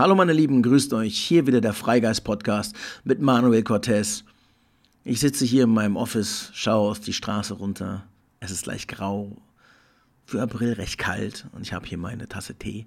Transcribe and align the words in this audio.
Hallo 0.00 0.14
meine 0.14 0.32
Lieben, 0.32 0.62
grüßt 0.62 0.94
euch. 0.94 1.18
Hier 1.18 1.46
wieder 1.46 1.60
der 1.60 1.74
Freigeist 1.74 2.24
Podcast 2.24 2.74
mit 3.04 3.20
Manuel 3.20 3.62
Cortez. 3.62 4.24
Ich 5.04 5.20
sitze 5.20 5.44
hier 5.44 5.64
in 5.64 5.74
meinem 5.74 5.96
Office, 5.96 6.48
schaue 6.54 6.90
auf 6.90 7.00
die 7.00 7.12
Straße 7.12 7.52
runter. 7.52 8.06
Es 8.40 8.50
ist 8.50 8.64
leicht 8.64 8.88
grau, 8.88 9.36
für 10.24 10.40
April 10.40 10.72
recht 10.72 10.96
kalt 10.96 11.44
und 11.52 11.60
ich 11.60 11.74
habe 11.74 11.86
hier 11.86 11.98
meine 11.98 12.28
Tasse 12.28 12.54
Tee. 12.54 12.86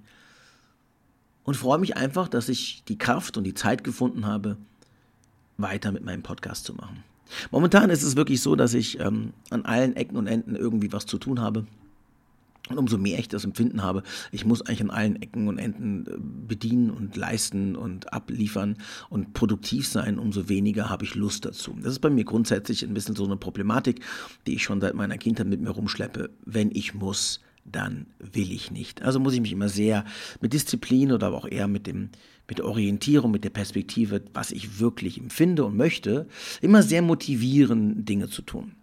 Und 1.44 1.56
freue 1.56 1.78
mich 1.78 1.96
einfach, 1.96 2.28
dass 2.28 2.50
ich 2.50 2.84
die 2.88 2.98
Kraft 2.98 3.38
und 3.38 3.44
die 3.44 3.54
Zeit 3.54 3.84
gefunden 3.84 4.26
habe, 4.26 4.58
weiter 5.58 5.92
mit 5.92 6.04
meinem 6.04 6.24
Podcast 6.24 6.66
zu 6.66 6.74
machen. 6.74 7.04
Momentan 7.52 7.92
ist 7.92 8.02
es 8.02 8.16
wirklich 8.16 8.42
so, 8.42 8.56
dass 8.56 8.74
ich 8.74 9.00
ähm, 9.00 9.34
an 9.52 9.66
allen 9.66 9.96
Ecken 9.96 10.18
und 10.18 10.26
Enden 10.26 10.56
irgendwie 10.56 10.92
was 10.92 11.06
zu 11.06 11.20
tun 11.20 11.42
habe. 11.42 11.68
Und 12.70 12.78
umso 12.78 12.98
mehr 12.98 13.20
ich 13.20 13.28
das 13.28 13.44
Empfinden 13.44 13.84
habe, 13.84 14.04
ich 14.32 14.46
muss 14.46 14.62
eigentlich 14.62 14.82
an 14.82 14.90
allen 14.90 15.22
Ecken 15.22 15.50
und 15.50 15.58
Enden 15.58 16.06
äh, 16.08 16.18
bedienen 16.48 16.92
und 16.92 17.16
leisten 17.18 17.76
und 17.76 18.14
abliefern 18.14 18.78
und 19.10 19.34
produktiv 19.34 19.86
sein, 19.86 20.18
umso 20.18 20.48
weniger 20.48 20.90
habe 20.90 21.04
ich 21.04 21.16
Lust 21.16 21.44
dazu. 21.44 21.76
Das 21.82 21.92
ist 21.92 22.00
bei 22.00 22.10
mir 22.10 22.24
grundsätzlich 22.24 22.84
ein 22.84 22.94
bisschen 22.94 23.18
so 23.18 23.26
eine 23.26 23.36
Problematik, 23.36 24.00
die 24.48 24.54
ich 24.54 24.64
schon 24.64 24.80
seit 24.80 24.94
meiner 24.94 25.18
Kindheit 25.18 25.48
mit 25.48 25.60
mir 25.60 25.72
rumschleppe. 25.72 26.30
Wenn 26.46 26.72
ich 26.72 26.94
muss, 26.94 27.42
dann 27.66 28.06
will 28.20 28.52
ich 28.52 28.72
nicht. 28.72 29.02
Also 29.02 29.20
muss 29.20 29.34
ich 29.34 29.42
mich 29.42 29.52
immer 29.52 29.70
sehr 29.70 30.06
mit 30.40 30.54
Disziplin 30.54 31.12
oder 31.12 31.28
aber 31.28 31.38
auch 31.38 31.48
eher 31.48 31.68
mit 31.68 31.86
dem 31.86 32.10
mit 32.48 32.58
der 32.58 32.66
Orientierung, 32.66 33.32
mit 33.32 33.46
der 33.46 33.50
Perspektive, 33.50 34.22
was 34.34 34.52
ich 34.52 34.80
wirklich 34.80 35.18
empfinde 35.18 35.64
und 35.64 35.78
möchte, 35.78 36.28
immer 36.62 36.84
sehr 36.84 37.02
motivieren, 37.02 38.04
Dinge 38.04 38.30
zu 38.30 38.42
tun. 38.42 38.74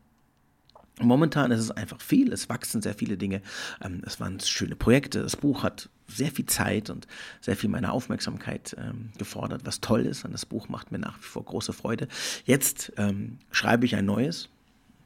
Momentan 1.01 1.51
ist 1.51 1.61
es 1.61 1.71
einfach 1.71 2.01
viel, 2.01 2.33
es 2.33 2.49
wachsen 2.49 2.83
sehr 2.83 2.95
viele 2.95 3.17
Dinge, 3.17 3.43
ähm, 3.81 4.03
es 4.05 4.21
waren 4.21 4.39
schöne 4.41 4.77
Projekte, 4.77 5.23
das 5.23 5.37
Buch 5.37 5.63
hat 5.63 5.89
sehr 6.07 6.31
viel 6.31 6.47
Zeit 6.47 6.91
und 6.91 7.07
sehr 7.41 7.57
viel 7.57 7.71
meiner 7.71 7.93
Aufmerksamkeit 7.93 8.77
ähm, 8.79 9.11
gefordert, 9.17 9.63
was 9.65 9.81
toll 9.81 10.07
ist, 10.07 10.25
und 10.25 10.33
das 10.33 10.47
Buch 10.47 10.69
macht 10.69 10.93
mir 10.93 10.99
nach 10.99 11.19
wie 11.19 11.25
vor 11.25 11.45
große 11.45 11.73
Freude. 11.73 12.09
Jetzt 12.45 12.93
ähm, 12.97 13.39
schreibe 13.51 13.87
ich 13.87 13.97
ein 13.97 14.05
neues, 14.05 14.49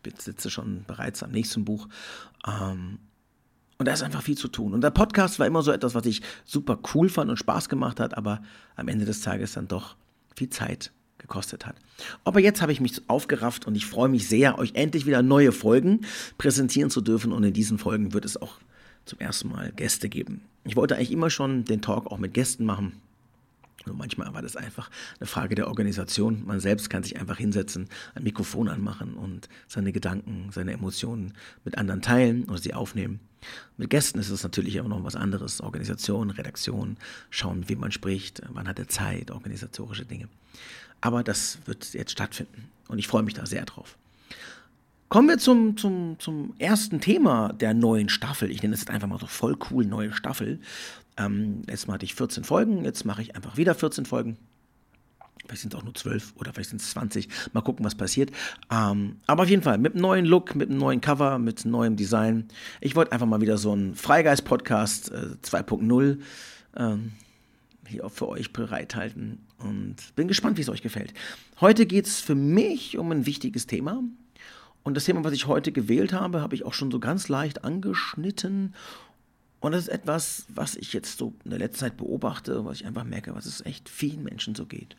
ich 0.06 0.20
sitze 0.20 0.50
schon 0.50 0.84
bereits 0.86 1.22
am 1.22 1.30
nächsten 1.30 1.64
Buch. 1.64 1.88
Ähm, 2.46 2.98
und 3.78 3.88
da 3.88 3.92
ist 3.92 4.02
einfach 4.02 4.22
viel 4.22 4.38
zu 4.38 4.48
tun. 4.48 4.72
Und 4.72 4.82
der 4.82 4.90
Podcast 4.90 5.38
war 5.38 5.46
immer 5.46 5.62
so 5.62 5.72
etwas, 5.72 5.94
was 5.94 6.06
ich 6.06 6.22
super 6.44 6.78
cool 6.94 7.08
fand 7.08 7.30
und 7.30 7.38
Spaß 7.38 7.68
gemacht 7.68 8.00
hat, 8.00 8.16
aber 8.16 8.40
am 8.76 8.88
Ende 8.88 9.04
des 9.04 9.20
Tages 9.20 9.54
dann 9.54 9.68
doch 9.68 9.96
viel 10.36 10.48
Zeit 10.48 10.92
gekostet 11.24 11.64
hat. 11.64 11.76
Aber 12.24 12.38
jetzt 12.38 12.60
habe 12.60 12.70
ich 12.70 12.80
mich 12.82 13.00
aufgerafft 13.08 13.66
und 13.66 13.74
ich 13.74 13.86
freue 13.86 14.10
mich 14.10 14.28
sehr, 14.28 14.58
euch 14.58 14.74
endlich 14.74 15.06
wieder 15.06 15.22
neue 15.22 15.52
Folgen 15.52 16.02
präsentieren 16.36 16.90
zu 16.90 17.00
dürfen. 17.00 17.32
Und 17.32 17.44
in 17.44 17.54
diesen 17.54 17.78
Folgen 17.78 18.12
wird 18.12 18.26
es 18.26 18.40
auch 18.40 18.58
zum 19.06 19.18
ersten 19.20 19.48
Mal 19.48 19.72
Gäste 19.72 20.10
geben. 20.10 20.42
Ich 20.64 20.76
wollte 20.76 20.96
eigentlich 20.96 21.12
immer 21.12 21.30
schon 21.30 21.64
den 21.64 21.80
Talk 21.80 22.06
auch 22.08 22.18
mit 22.18 22.34
Gästen 22.34 22.66
machen. 22.66 23.00
Nur 23.86 23.96
manchmal 23.96 24.32
war 24.34 24.42
das 24.42 24.56
einfach 24.56 24.90
eine 25.20 25.26
Frage 25.26 25.54
der 25.54 25.68
Organisation. 25.68 26.44
Man 26.46 26.60
selbst 26.60 26.90
kann 26.90 27.02
sich 27.02 27.18
einfach 27.18 27.38
hinsetzen, 27.38 27.88
ein 28.14 28.22
Mikrofon 28.22 28.68
anmachen 28.68 29.14
und 29.14 29.48
seine 29.68 29.92
Gedanken, 29.92 30.48
seine 30.52 30.72
Emotionen 30.72 31.34
mit 31.64 31.78
anderen 31.78 32.02
teilen 32.02 32.44
oder 32.44 32.58
sie 32.58 32.74
aufnehmen. 32.74 33.20
Mit 33.76 33.90
Gästen 33.90 34.18
ist 34.18 34.30
es 34.30 34.42
natürlich 34.42 34.80
auch 34.80 34.88
noch 34.88 35.04
was 35.04 35.16
anderes. 35.16 35.60
Organisation, 35.60 36.30
Redaktion, 36.30 36.96
schauen, 37.30 37.60
mit 37.60 37.68
wem 37.68 37.80
man 37.80 37.92
spricht, 37.92 38.42
wann 38.48 38.68
hat 38.68 38.78
er 38.78 38.88
Zeit, 38.88 39.30
organisatorische 39.30 40.06
Dinge. 40.06 40.28
Aber 41.00 41.22
das 41.22 41.58
wird 41.66 41.92
jetzt 41.92 42.12
stattfinden 42.12 42.70
und 42.88 42.98
ich 42.98 43.08
freue 43.08 43.22
mich 43.22 43.34
da 43.34 43.44
sehr 43.44 43.64
drauf. 43.64 43.96
Kommen 45.10 45.28
wir 45.28 45.38
zum, 45.38 45.76
zum, 45.76 46.16
zum 46.18 46.54
ersten 46.58 47.00
Thema 47.00 47.52
der 47.52 47.74
neuen 47.74 48.08
Staffel. 48.08 48.50
Ich 48.50 48.62
nenne 48.62 48.74
es 48.74 48.80
jetzt 48.80 48.90
einfach 48.90 49.06
mal 49.06 49.20
so 49.20 49.26
voll 49.26 49.56
cool, 49.70 49.84
neue 49.84 50.12
Staffel. 50.12 50.58
Ähm, 51.16 51.62
Mal 51.66 51.94
hatte 51.94 52.04
ich 52.04 52.14
14 52.14 52.44
Folgen, 52.44 52.84
jetzt 52.84 53.04
mache 53.04 53.22
ich 53.22 53.36
einfach 53.36 53.56
wieder 53.56 53.74
14 53.74 54.06
Folgen. 54.06 54.36
Vielleicht 55.46 55.62
sind 55.62 55.74
es 55.74 55.78
auch 55.78 55.84
nur 55.84 55.94
12 55.94 56.32
oder 56.36 56.52
vielleicht 56.52 56.70
sind 56.70 56.80
es 56.80 56.90
20. 56.90 57.28
Mal 57.52 57.60
gucken, 57.60 57.84
was 57.84 57.94
passiert. 57.94 58.30
Ähm, 58.70 59.16
aber 59.26 59.42
auf 59.42 59.48
jeden 59.48 59.62
Fall 59.62 59.76
mit 59.78 59.92
einem 59.92 60.02
neuen 60.02 60.24
Look, 60.24 60.54
mit 60.54 60.70
einem 60.70 60.78
neuen 60.78 61.00
Cover, 61.00 61.38
mit 61.38 61.64
neuem 61.66 61.96
Design. 61.96 62.48
Ich 62.80 62.96
wollte 62.96 63.12
einfach 63.12 63.26
mal 63.26 63.40
wieder 63.42 63.58
so 63.58 63.72
einen 63.72 63.94
Freigeist-Podcast 63.94 65.12
äh, 65.12 65.36
2.0 65.42 66.18
ähm, 66.76 67.12
hier 67.86 68.06
auch 68.06 68.12
für 68.12 68.28
euch 68.28 68.52
bereithalten 68.52 69.40
und 69.58 69.96
bin 70.16 70.28
gespannt, 70.28 70.56
wie 70.56 70.62
es 70.62 70.70
euch 70.70 70.82
gefällt. 70.82 71.12
Heute 71.60 71.84
geht 71.84 72.06
es 72.06 72.20
für 72.20 72.34
mich 72.34 72.96
um 72.96 73.12
ein 73.12 73.26
wichtiges 73.26 73.66
Thema. 73.66 74.02
Und 74.82 74.96
das 74.96 75.04
Thema, 75.04 75.24
was 75.24 75.32
ich 75.32 75.46
heute 75.46 75.72
gewählt 75.72 76.12
habe, 76.12 76.40
habe 76.40 76.54
ich 76.54 76.64
auch 76.64 76.74
schon 76.74 76.90
so 76.90 77.00
ganz 77.00 77.28
leicht 77.28 77.64
angeschnitten. 77.64 78.74
Und 79.64 79.72
das 79.72 79.84
ist 79.84 79.88
etwas, 79.88 80.44
was 80.50 80.76
ich 80.76 80.92
jetzt 80.92 81.16
so 81.16 81.32
in 81.42 81.48
der 81.48 81.58
letzten 81.58 81.78
Zeit 81.78 81.96
beobachte, 81.96 82.66
was 82.66 82.82
ich 82.82 82.86
einfach 82.86 83.04
merke, 83.04 83.34
was 83.34 83.46
es 83.46 83.64
echt 83.64 83.88
vielen 83.88 84.22
Menschen 84.22 84.54
so 84.54 84.66
geht. 84.66 84.94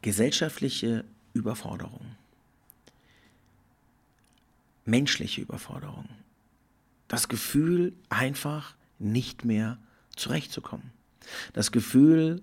Gesellschaftliche 0.00 1.04
Überforderung. 1.32 2.14
Menschliche 4.84 5.40
Überforderung. 5.40 6.08
Das 7.08 7.26
Gefühl, 7.26 7.94
einfach 8.10 8.76
nicht 9.00 9.44
mehr 9.44 9.78
zurechtzukommen. 10.14 10.92
Das 11.52 11.72
Gefühl, 11.72 12.42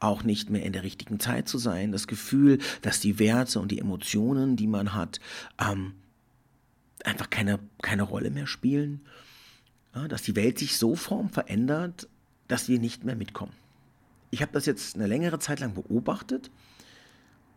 auch 0.00 0.22
nicht 0.22 0.48
mehr 0.48 0.64
in 0.64 0.72
der 0.72 0.82
richtigen 0.82 1.20
Zeit 1.20 1.46
zu 1.46 1.58
sein, 1.58 1.92
das 1.92 2.06
Gefühl, 2.06 2.58
dass 2.80 3.00
die 3.00 3.18
Werte 3.18 3.60
und 3.60 3.70
die 3.70 3.80
Emotionen, 3.80 4.56
die 4.56 4.66
man 4.66 4.94
hat, 4.94 5.20
ähm, 5.60 5.92
einfach 7.04 7.28
keine, 7.28 7.58
keine 7.82 8.04
Rolle 8.04 8.30
mehr 8.30 8.46
spielen, 8.46 9.04
dass 10.08 10.22
die 10.22 10.36
Welt 10.36 10.58
sich 10.58 10.76
so 10.76 10.94
form 10.94 11.30
verändert, 11.30 12.08
dass 12.48 12.68
wir 12.68 12.78
nicht 12.78 13.04
mehr 13.04 13.16
mitkommen. 13.16 13.52
Ich 14.30 14.42
habe 14.42 14.52
das 14.52 14.66
jetzt 14.66 14.96
eine 14.96 15.06
längere 15.06 15.38
Zeit 15.38 15.60
lang 15.60 15.74
beobachtet 15.74 16.50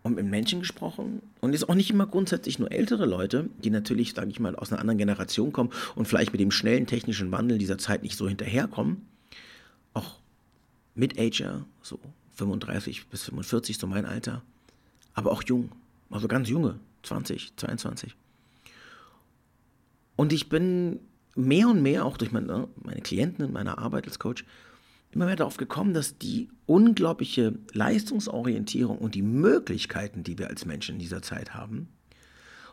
und 0.04 0.16
mit 0.16 0.26
Menschen 0.26 0.60
gesprochen 0.60 1.22
und 1.42 1.54
ist 1.54 1.68
auch 1.68 1.76
nicht 1.76 1.90
immer 1.90 2.06
grundsätzlich 2.06 2.60
nur 2.60 2.72
ältere 2.72 3.06
Leute, 3.06 3.50
die 3.64 3.70
natürlich, 3.70 4.14
sage 4.14 4.30
ich 4.30 4.40
mal, 4.40 4.56
aus 4.56 4.72
einer 4.72 4.80
anderen 4.80 5.00
Generation 5.00 5.52
kommen 5.52 5.72
und 5.96 6.08
vielleicht 6.08 6.32
mit 6.32 6.40
dem 6.40 6.52
schnellen 6.52 6.86
technischen 6.86 7.32
Wandel 7.32 7.58
dieser 7.58 7.78
Zeit 7.78 8.04
nicht 8.04 8.16
so 8.16 8.28
hinterherkommen. 8.28 9.08
Auch 9.94 10.20
Mid-Ager, 10.96 11.66
so 11.82 12.00
35 12.36 13.08
bis 13.08 13.24
45, 13.24 13.78
so 13.78 13.88
mein 13.88 14.06
Alter, 14.06 14.44
aber 15.14 15.32
auch 15.32 15.44
jung, 15.44 15.72
also 16.12 16.28
ganz 16.28 16.48
junge, 16.48 16.80
20, 17.04 17.54
22. 17.56 18.16
Und 20.16 20.32
ich 20.32 20.50
bin 20.50 21.00
mehr 21.38 21.70
und 21.70 21.82
mehr 21.82 22.06
auch 22.06 22.18
durch 22.18 22.32
meine, 22.32 22.68
meine 22.84 23.02
Klienten 23.02 23.46
in 23.46 23.54
meiner 23.54 23.78
Arbeit 23.78 24.08
als 24.08 24.20
Coach 24.20 24.44
immer 25.12 25.26
mehr 25.26 25.36
darauf 25.36 25.58
gekommen, 25.58 25.94
dass 25.94 26.18
die 26.18 26.50
unglaubliche 26.66 27.58
Leistungsorientierung 27.74 28.98
und 28.98 29.16
die 29.16 29.22
Möglichkeiten, 29.22 30.24
die 30.24 30.38
wir 30.38 30.48
als 30.48 30.66
Menschen 30.66 30.96
in 30.96 31.00
dieser 31.00 31.22
Zeit 31.22 31.54
haben, 31.54 31.88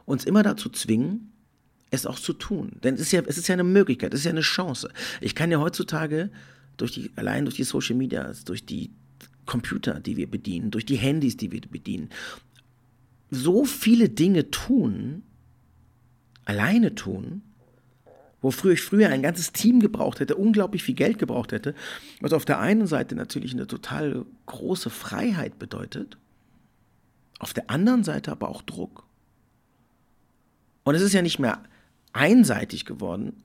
uns 0.05 0.25
immer 0.25 0.43
dazu 0.43 0.69
zwingen, 0.69 1.33
es 1.91 2.07
auch 2.07 2.19
zu 2.19 2.33
tun. 2.33 2.73
Denn 2.83 2.95
es 2.95 3.03
ist 3.03 3.13
ja, 3.13 3.23
es 3.27 3.39
ist 3.39 3.49
ja 3.49 3.53
eine 3.53 3.65
Möglichkeit, 3.65 4.13
es 4.13 4.21
ist 4.21 4.27
ja 4.27 4.33
eine 4.33 4.41
Chance. 4.41 4.91
Ich 5.21 5.35
kann 5.35 5.51
ja 5.51 5.61
heutzutage 5.61 6.31
durch 6.77 6.93
die, 6.93 7.11
allein 7.17 7.45
durch 7.45 7.57
die 7.57 7.65
Social 7.65 7.97
Media, 7.97 8.33
durch 8.45 8.67
die 8.67 8.91
Computer, 9.47 10.01
die 10.01 10.17
wir 10.17 10.29
bedienen, 10.29 10.71
durch 10.71 10.87
die 10.87 10.97
Handys, 10.97 11.37
die 11.37 11.53
wir 11.53 11.61
bedienen, 11.61 12.09
so 13.31 13.65
viele 13.65 14.09
Dinge 14.09 14.51
tun, 14.51 15.23
alleine 16.45 16.95
tun, 16.95 17.43
wofür 18.45 18.73
ich 18.73 18.83
früher 18.83 19.09
ein 19.09 19.23
ganzes 19.23 19.53
Team 19.53 19.81
gebraucht 19.81 20.21
hätte, 20.21 20.37
unglaublich 20.37 20.83
viel 20.83 20.95
Geld 20.95 21.19
gebraucht 21.19 21.51
hätte, 21.51 21.75
was 22.21 22.35
auf 22.35 22.45
der 22.45 22.61
einen 22.61 22.87
Seite 22.87 23.15
natürlich 23.15 23.53
eine 23.53 23.67
total 23.67 24.27
große 24.45 24.91
Freiheit 24.91 25.59
bedeutet, 25.59 26.19
auf 27.39 27.55
der 27.55 27.71
anderen 27.71 28.05
Seite 28.05 28.31
aber 28.31 28.51
auch 28.51 28.61
Druck. 28.61 29.05
Und 30.85 30.95
es 30.95 31.01
ist 31.01 31.15
ja 31.15 31.23
nicht 31.23 31.39
mehr 31.39 31.63
einseitig 32.13 32.85
geworden. 32.85 33.43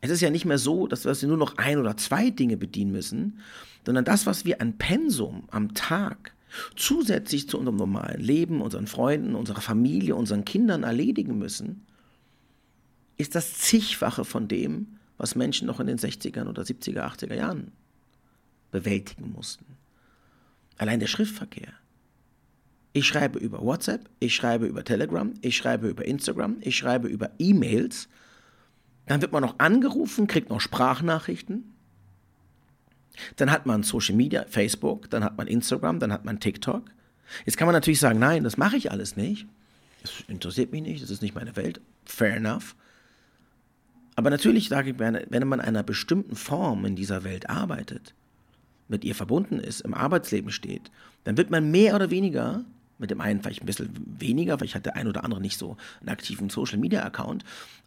Es 0.00 0.10
ist 0.10 0.22
ja 0.22 0.30
nicht 0.30 0.46
mehr 0.46 0.58
so, 0.58 0.86
dass 0.86 1.04
wir 1.04 1.28
nur 1.28 1.36
noch 1.36 1.58
ein 1.58 1.78
oder 1.78 1.98
zwei 1.98 2.30
Dinge 2.30 2.56
bedienen 2.56 2.92
müssen, 2.92 3.40
sondern 3.84 4.06
das, 4.06 4.24
was 4.24 4.46
wir 4.46 4.62
an 4.62 4.78
Pensum 4.78 5.44
am 5.50 5.74
Tag 5.74 6.32
zusätzlich 6.76 7.46
zu 7.46 7.58
unserem 7.58 7.76
normalen 7.76 8.20
Leben, 8.20 8.62
unseren 8.62 8.86
Freunden, 8.86 9.34
unserer 9.34 9.60
Familie, 9.60 10.16
unseren 10.16 10.46
Kindern 10.46 10.82
erledigen 10.82 11.38
müssen, 11.38 11.84
ist 13.20 13.34
das 13.34 13.54
zigfache 13.54 14.24
von 14.24 14.48
dem, 14.48 14.98
was 15.18 15.34
Menschen 15.34 15.66
noch 15.66 15.80
in 15.80 15.86
den 15.86 15.98
60er 15.98 16.46
oder 16.46 16.62
70er, 16.62 17.02
80er 17.02 17.34
Jahren 17.34 17.72
bewältigen 18.70 19.32
mussten. 19.32 19.66
Allein 20.78 21.00
der 21.00 21.06
Schriftverkehr. 21.06 21.74
Ich 22.92 23.06
schreibe 23.06 23.38
über 23.38 23.60
WhatsApp, 23.60 24.08
ich 24.18 24.34
schreibe 24.34 24.66
über 24.66 24.82
Telegram, 24.82 25.34
ich 25.42 25.56
schreibe 25.56 25.88
über 25.88 26.04
Instagram, 26.06 26.56
ich 26.60 26.76
schreibe 26.76 27.08
über 27.08 27.30
E-Mails. 27.38 28.08
Dann 29.06 29.20
wird 29.20 29.32
man 29.32 29.42
noch 29.42 29.58
angerufen, 29.58 30.26
kriegt 30.26 30.48
noch 30.48 30.60
Sprachnachrichten. 30.60 31.74
Dann 33.36 33.50
hat 33.50 33.66
man 33.66 33.82
Social 33.82 34.16
Media, 34.16 34.46
Facebook, 34.48 35.10
dann 35.10 35.22
hat 35.22 35.36
man 35.36 35.46
Instagram, 35.46 36.00
dann 36.00 36.12
hat 36.12 36.24
man 36.24 36.40
TikTok. 36.40 36.90
Jetzt 37.44 37.58
kann 37.58 37.66
man 37.66 37.74
natürlich 37.74 38.00
sagen, 38.00 38.18
nein, 38.18 38.42
das 38.42 38.56
mache 38.56 38.76
ich 38.76 38.90
alles 38.90 39.16
nicht. 39.16 39.46
Das 40.02 40.24
interessiert 40.28 40.72
mich 40.72 40.82
nicht, 40.82 41.02
das 41.02 41.10
ist 41.10 41.20
nicht 41.20 41.34
meine 41.34 41.54
Welt. 41.56 41.80
Fair 42.06 42.36
enough. 42.36 42.74
Aber 44.20 44.28
natürlich 44.28 44.68
sage 44.68 44.90
ich, 44.90 44.98
wenn 44.98 45.48
man 45.48 45.60
in 45.60 45.64
einer 45.64 45.82
bestimmten 45.82 46.36
Form 46.36 46.84
in 46.84 46.94
dieser 46.94 47.24
Welt 47.24 47.48
arbeitet, 47.48 48.12
mit 48.86 49.02
ihr 49.02 49.14
verbunden 49.14 49.58
ist, 49.58 49.80
im 49.80 49.94
Arbeitsleben 49.94 50.50
steht, 50.50 50.90
dann 51.24 51.38
wird 51.38 51.50
man 51.50 51.70
mehr 51.70 51.94
oder 51.94 52.10
weniger, 52.10 52.66
mit 52.98 53.10
dem 53.10 53.22
einen 53.22 53.40
vielleicht 53.40 53.62
ein 53.62 53.66
bisschen 53.66 53.88
weniger, 54.18 54.60
weil 54.60 54.66
ich 54.66 54.74
hatte 54.74 54.94
ein 54.94 55.08
oder 55.08 55.24
andere 55.24 55.40
nicht 55.40 55.56
so 55.56 55.78
einen 56.00 56.10
aktiven 56.10 56.50
Social-Media-Account 56.50 57.46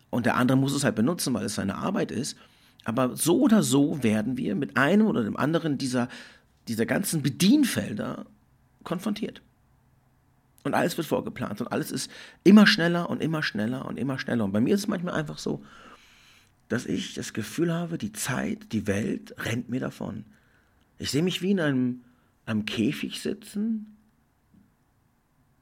und 0.10 0.26
der 0.26 0.36
andere 0.36 0.58
muss 0.58 0.74
es 0.74 0.84
halt 0.84 0.96
benutzen, 0.96 1.36
weil 1.36 1.46
es 1.46 1.54
seine 1.54 1.76
Arbeit 1.76 2.10
ist. 2.10 2.36
Aber 2.84 3.16
so 3.16 3.42
oder 3.42 3.62
so 3.62 4.02
werden 4.02 4.36
wir 4.36 4.56
mit 4.56 4.76
einem 4.76 5.06
oder 5.06 5.24
dem 5.24 5.38
anderen 5.38 5.78
dieser, 5.78 6.10
dieser 6.68 6.88
ganzen 6.88 7.22
Bedienfelder 7.22 8.26
konfrontiert. 8.84 9.44
Und 10.64 10.74
alles 10.74 10.98
wird 10.98 11.06
vorgeplant 11.06 11.62
und 11.62 11.72
alles 11.72 11.92
ist 11.92 12.10
immer 12.44 12.66
schneller 12.66 13.08
und 13.08 13.22
immer 13.22 13.44
schneller 13.44 13.86
und 13.86 14.00
immer 14.00 14.18
schneller. 14.18 14.46
Und 14.46 14.52
bei 14.52 14.62
mir 14.62 14.74
ist 14.74 14.82
es 14.82 14.88
manchmal 14.88 15.14
einfach 15.14 15.38
so, 15.38 15.62
dass 16.70 16.86
ich 16.86 17.14
das 17.14 17.34
Gefühl 17.34 17.74
habe, 17.74 17.98
die 17.98 18.12
Zeit, 18.12 18.72
die 18.72 18.88
Welt 18.88 19.36
rennt 19.38 19.70
mir 19.70 19.80
davon. 19.80 20.26
Ich 20.98 21.12
sehe 21.12 21.24
mich 21.24 21.42
wie 21.42 21.52
in 21.52 21.60
einem, 21.60 22.02
einem 22.46 22.66
Käfig 22.66 23.22
sitzen, 23.22 23.98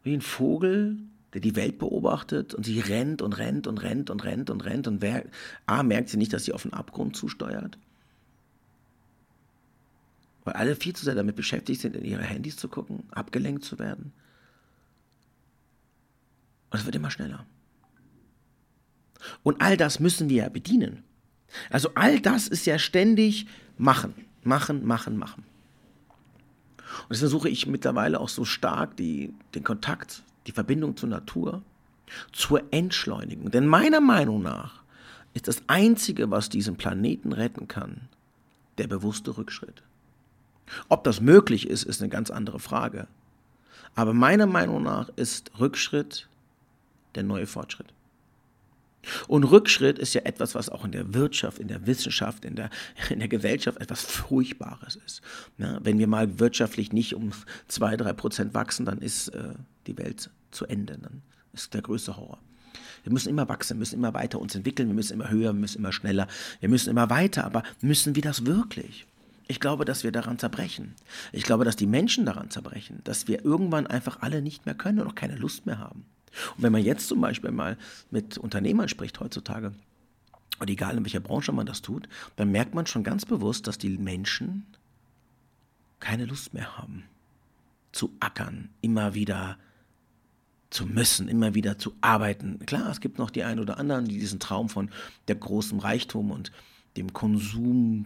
wie 0.04 0.14
ein 0.14 0.22
Vogel, 0.22 0.98
der 1.34 1.42
die 1.42 1.56
Welt 1.56 1.78
beobachtet 1.80 2.54
und 2.54 2.66
sie 2.66 2.80
rennt 2.80 3.22
und 3.22 3.34
rennt 3.38 3.68
und 3.68 3.82
rennt 3.82 4.10
und 4.10 4.24
rennt 4.24 4.50
und 4.50 4.64
rennt 4.66 4.88
und 4.88 5.02
wer, 5.02 5.26
A, 5.66 5.84
merkt 5.84 6.10
sie 6.10 6.18
nicht, 6.18 6.34
dass 6.34 6.46
sie 6.46 6.54
auf 6.54 6.64
den 6.64 6.74
Abgrund 6.74 7.16
zusteuert. 7.16 7.78
Weil 10.44 10.56
alle 10.56 10.76
viel 10.76 10.96
zu 10.96 11.06
sehr 11.06 11.16
damit 11.16 11.36
beschäftigt 11.36 11.82
sind, 11.82 11.96
in 11.96 12.04
ihre 12.04 12.24
Handys 12.24 12.58
zu 12.58 12.68
gucken, 12.68 13.04
abgelenkt 13.12 13.64
zu 13.64 13.80
werden. 13.80 14.12
Und 16.72 16.80
es 16.80 16.86
wird 16.86 16.96
immer 16.96 17.12
schneller. 17.12 17.46
Und 19.44 19.62
all 19.62 19.78
das 19.78 20.00
müssen 20.00 20.30
wir 20.30 20.44
ja 20.44 20.50
bedienen. 20.50 21.04
Also 21.70 21.92
all 21.96 22.20
das 22.20 22.48
ist 22.48 22.66
ja 22.66 22.80
ständig 22.80 23.48
machen, 23.78 24.14
machen, 24.44 24.86
machen, 24.86 25.18
machen. 25.18 25.44
Und 27.04 27.10
deswegen 27.12 27.30
versuche 27.30 27.50
ich 27.50 27.68
mittlerweile 27.68 28.20
auch 28.20 28.30
so 28.30 28.46
stark 28.46 28.98
die, 28.98 29.34
den 29.56 29.64
Kontakt, 29.64 30.24
die 30.48 30.52
Verbindung 30.52 30.98
zur 30.98 31.10
Natur, 31.10 31.62
zur 32.32 32.62
Entschleunigung. 32.72 33.52
Denn 33.52 33.68
meiner 33.68 34.02
Meinung 34.02 34.42
nach 34.42 34.82
ist 35.34 35.48
das 35.48 35.64
Einzige, 35.68 36.30
was 36.30 36.50
diesen 36.50 36.76
Planeten 36.76 37.32
retten 37.32 37.68
kann, 37.68 38.02
der 38.78 38.88
bewusste 38.88 39.38
Rückschritt. 39.38 39.82
Ob 40.90 41.04
das 41.04 41.22
möglich 41.22 41.68
ist, 41.68 41.84
ist 41.84 42.02
eine 42.02 42.10
ganz 42.10 42.32
andere 42.32 42.60
Frage. 42.60 43.08
Aber 43.96 44.14
meiner 44.14 44.46
Meinung 44.46 44.84
nach 44.84 45.10
ist 45.16 45.52
Rückschritt 45.60 46.28
der 47.16 47.24
neue 47.24 47.48
Fortschritt. 47.48 47.88
Und 49.28 49.44
Rückschritt 49.44 49.98
ist 50.00 50.14
ja 50.14 50.22
etwas, 50.22 50.56
was 50.56 50.70
auch 50.70 50.86
in 50.86 50.92
der 50.92 51.14
Wirtschaft, 51.14 51.60
in 51.60 51.68
der 51.68 51.88
Wissenschaft, 51.88 52.46
in 52.46 52.56
der, 52.56 52.70
in 53.10 53.20
der 53.20 53.28
Gesellschaft 53.28 53.80
etwas 53.80 54.04
Furchtbares 54.04 54.98
ist. 55.06 55.22
Ja, 55.58 55.80
wenn 55.84 55.98
wir 56.00 56.08
mal 56.08 56.40
wirtschaftlich 56.40 56.94
nicht 56.94 57.16
um 57.16 57.32
zwei, 57.68 57.98
drei 57.98 58.14
Prozent 58.14 58.54
wachsen, 58.54 58.86
dann 58.86 59.00
ist 59.00 59.30
äh, 59.30 59.54
die 59.88 59.98
Welt 59.98 60.30
zu 60.52 60.66
Ende. 60.66 60.98
Dann 60.98 61.22
ist 61.54 61.74
der 61.74 61.82
größte 61.82 62.18
Horror. 62.18 62.40
Wir 63.04 63.12
müssen 63.12 63.30
immer 63.30 63.50
wachsen, 63.50 63.78
wir 63.78 63.80
müssen 63.80 63.96
immer 63.96 64.14
weiter 64.14 64.40
uns 64.40 64.54
entwickeln, 64.54 64.88
wir 64.88 64.96
müssen 64.96 65.14
immer 65.14 65.30
höher, 65.30 65.54
wir 65.54 65.60
müssen 65.60 65.80
immer 65.80 65.92
schneller, 65.92 66.28
wir 66.60 66.70
müssen 66.70 66.90
immer 66.90 67.10
weiter. 67.10 67.46
Aber 67.46 67.64
müssen 67.82 68.16
wir 68.16 68.22
das 68.22 68.46
wirklich? 68.46 69.08
Ich 69.48 69.60
glaube, 69.60 69.86
dass 69.86 70.04
wir 70.04 70.12
daran 70.12 70.40
zerbrechen. 70.40 70.94
Ich 71.34 71.44
glaube, 71.44 71.66
dass 71.66 71.76
die 71.76 71.88
Menschen 71.88 72.26
daran 72.26 72.52
zerbrechen, 72.52 73.02
dass 73.04 73.28
wir 73.28 73.44
irgendwann 73.44 73.88
einfach 73.88 74.22
alle 74.22 74.42
nicht 74.42 74.66
mehr 74.66 74.76
können 74.76 75.00
und 75.00 75.08
auch 75.08 75.16
keine 75.16 75.36
Lust 75.36 75.66
mehr 75.66 75.80
haben. 75.80 76.06
Und 76.56 76.64
wenn 76.64 76.72
man 76.72 76.84
jetzt 76.84 77.08
zum 77.08 77.22
Beispiel 77.22 77.52
mal 77.52 77.78
mit 78.10 78.38
Unternehmern 78.38 78.90
spricht 78.90 79.20
heutzutage, 79.20 79.74
und 80.60 80.70
egal 80.70 80.96
in 80.96 81.04
welcher 81.04 81.20
Branche 81.20 81.52
man 81.52 81.66
das 81.66 81.82
tut, 81.82 82.08
dann 82.36 82.52
merkt 82.52 82.76
man 82.76 82.86
schon 82.86 83.04
ganz 83.04 83.26
bewusst, 83.26 83.66
dass 83.66 83.80
die 83.80 83.98
Menschen 83.98 84.68
keine 86.00 86.26
Lust 86.26 86.54
mehr 86.54 86.78
haben 86.78 87.04
zu 87.92 88.14
ackern, 88.20 88.70
immer 88.82 89.16
wieder 89.16 89.58
zu 90.70 90.86
müssen, 90.86 91.28
immer 91.28 91.54
wieder 91.54 91.78
zu 91.78 91.94
arbeiten. 92.02 92.60
Klar, 92.66 92.90
es 92.90 93.02
gibt 93.02 93.18
noch 93.18 93.30
die 93.30 93.44
einen 93.44 93.60
oder 93.60 93.78
anderen, 93.78 94.06
die 94.06 94.20
diesen 94.20 94.40
Traum 94.40 94.70
von 94.70 94.90
der 95.28 95.36
großen 95.36 95.80
Reichtum 95.80 96.32
und 96.32 96.52
dem 96.98 97.14
Konsum 97.14 98.06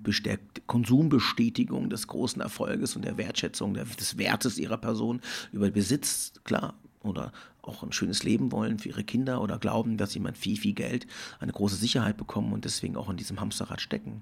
Konsumbestätigung 0.67 1.89
des 1.89 2.07
großen 2.07 2.41
Erfolges 2.41 2.95
und 2.95 3.03
der 3.03 3.17
Wertschätzung 3.17 3.73
des 3.73 4.17
Wertes 4.17 4.57
ihrer 4.57 4.77
Person 4.77 5.21
über 5.51 5.69
Besitz, 5.71 6.33
klar, 6.43 6.75
oder 7.01 7.31
auch 7.67 7.83
ein 7.83 7.91
schönes 7.91 8.23
Leben 8.23 8.51
wollen 8.51 8.79
für 8.79 8.89
ihre 8.89 9.03
Kinder 9.03 9.41
oder 9.41 9.57
glauben, 9.57 9.97
dass 9.97 10.13
jemand 10.13 10.37
viel, 10.37 10.57
viel 10.57 10.73
Geld, 10.73 11.07
eine 11.39 11.51
große 11.51 11.75
Sicherheit 11.75 12.17
bekommen 12.17 12.53
und 12.53 12.65
deswegen 12.65 12.95
auch 12.95 13.09
in 13.09 13.17
diesem 13.17 13.39
Hamsterrad 13.39 13.81
stecken. 13.81 14.21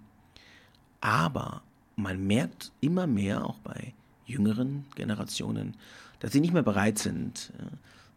Aber 1.01 1.61
man 1.95 2.25
merkt 2.25 2.71
immer 2.81 3.07
mehr, 3.07 3.45
auch 3.45 3.59
bei 3.59 3.93
jüngeren 4.25 4.85
Generationen, 4.95 5.75
dass 6.19 6.31
sie 6.31 6.39
nicht 6.39 6.53
mehr 6.53 6.63
bereit 6.63 6.99
sind, 6.99 7.51
äh, 7.59 7.75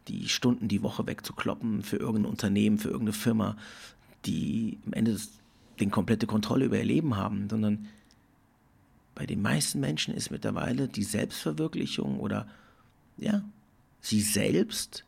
die 0.08 0.28
Stunden 0.28 0.68
die 0.68 0.82
Woche 0.82 1.06
wegzukloppen 1.06 1.82
für 1.82 1.96
irgendein 1.96 2.30
Unternehmen, 2.30 2.78
für 2.78 2.88
irgendeine 2.88 3.12
Firma, 3.12 3.56
die 4.24 4.78
am 4.86 4.92
Ende 4.92 5.18
den 5.80 5.90
komplette 5.90 6.26
Kontrolle 6.26 6.66
über 6.66 6.78
ihr 6.78 6.84
Leben 6.84 7.16
haben, 7.16 7.48
sondern 7.50 7.88
bei 9.16 9.26
den 9.26 9.42
meisten 9.42 9.80
Menschen 9.80 10.14
ist 10.14 10.30
mittlerweile 10.30 10.88
die 10.88 11.02
Selbstverwirklichung 11.02 12.20
oder 12.20 12.46
ja, 13.16 13.42
sie 14.00 14.20
selbst, 14.20 15.05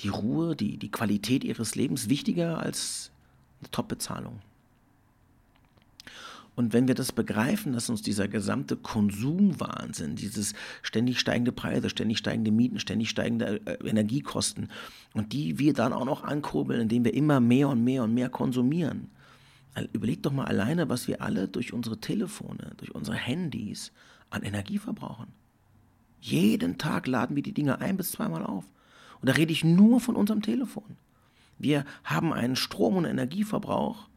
die 0.00 0.08
Ruhe, 0.08 0.54
die, 0.54 0.76
die 0.76 0.90
Qualität 0.90 1.44
ihres 1.44 1.74
Lebens 1.74 2.08
wichtiger 2.08 2.58
als 2.58 3.10
eine 3.60 3.70
Top-Bezahlung. 3.70 4.40
Und 6.58 6.72
wenn 6.72 6.88
wir 6.88 6.96
das 6.96 7.12
begreifen, 7.12 7.72
dass 7.72 7.88
uns 7.88 8.02
dieser 8.02 8.26
gesamte 8.26 8.76
Konsumwahnsinn, 8.76 10.16
dieses 10.16 10.54
ständig 10.82 11.20
steigende 11.20 11.52
Preise, 11.52 11.88
ständig 11.88 12.18
steigende 12.18 12.50
Mieten, 12.50 12.80
ständig 12.80 13.10
steigende 13.10 13.60
äh, 13.64 13.88
Energiekosten 13.88 14.68
und 15.14 15.32
die 15.32 15.60
wir 15.60 15.72
dann 15.72 15.92
auch 15.92 16.04
noch 16.04 16.24
ankurbeln, 16.24 16.80
indem 16.80 17.04
wir 17.04 17.14
immer 17.14 17.38
mehr 17.38 17.68
und 17.68 17.84
mehr 17.84 18.02
und 18.02 18.12
mehr 18.12 18.28
konsumieren. 18.28 19.08
Überlegt 19.92 20.26
doch 20.26 20.32
mal 20.32 20.46
alleine, 20.46 20.88
was 20.88 21.06
wir 21.06 21.22
alle 21.22 21.46
durch 21.46 21.72
unsere 21.72 22.00
Telefone, 22.00 22.72
durch 22.78 22.92
unsere 22.92 23.16
Handys 23.16 23.92
an 24.30 24.42
Energie 24.42 24.78
verbrauchen. 24.78 25.28
Jeden 26.20 26.76
Tag 26.76 27.06
laden 27.06 27.36
wir 27.36 27.44
die 27.44 27.54
Dinge 27.54 27.80
ein 27.80 27.96
bis 27.96 28.10
zweimal 28.10 28.44
auf. 28.44 28.64
Und 29.20 29.28
da 29.28 29.32
rede 29.32 29.52
ich 29.52 29.64
nur 29.64 30.00
von 30.00 30.16
unserem 30.16 30.42
Telefon. 30.42 30.96
Wir 31.58 31.84
haben 32.04 32.32
einen 32.32 32.56
Strom- 32.56 32.96
und 32.96 33.04
Energieverbrauch 33.04 34.08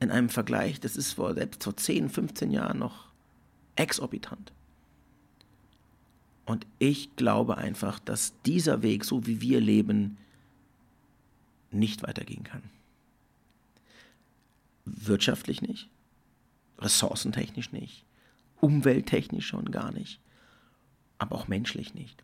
in 0.00 0.10
einem 0.10 0.28
Vergleich, 0.28 0.80
das 0.80 0.96
ist 0.96 1.14
vor, 1.14 1.34
selbst 1.34 1.64
vor 1.64 1.76
10, 1.76 2.08
15 2.08 2.50
Jahren 2.50 2.78
noch 2.78 3.08
exorbitant. 3.76 4.52
Und 6.46 6.66
ich 6.78 7.14
glaube 7.16 7.58
einfach, 7.58 7.98
dass 7.98 8.32
dieser 8.46 8.82
Weg, 8.82 9.04
so 9.04 9.26
wie 9.26 9.40
wir 9.40 9.60
leben, 9.60 10.16
nicht 11.70 12.02
weitergehen 12.02 12.44
kann. 12.44 12.62
Wirtschaftlich 14.86 15.60
nicht, 15.60 15.90
ressourcentechnisch 16.78 17.72
nicht, 17.72 18.06
umwelttechnisch 18.60 19.46
schon 19.46 19.70
gar 19.70 19.92
nicht 19.92 20.20
aber 21.18 21.36
auch 21.36 21.48
menschlich 21.48 21.94
nicht. 21.94 22.22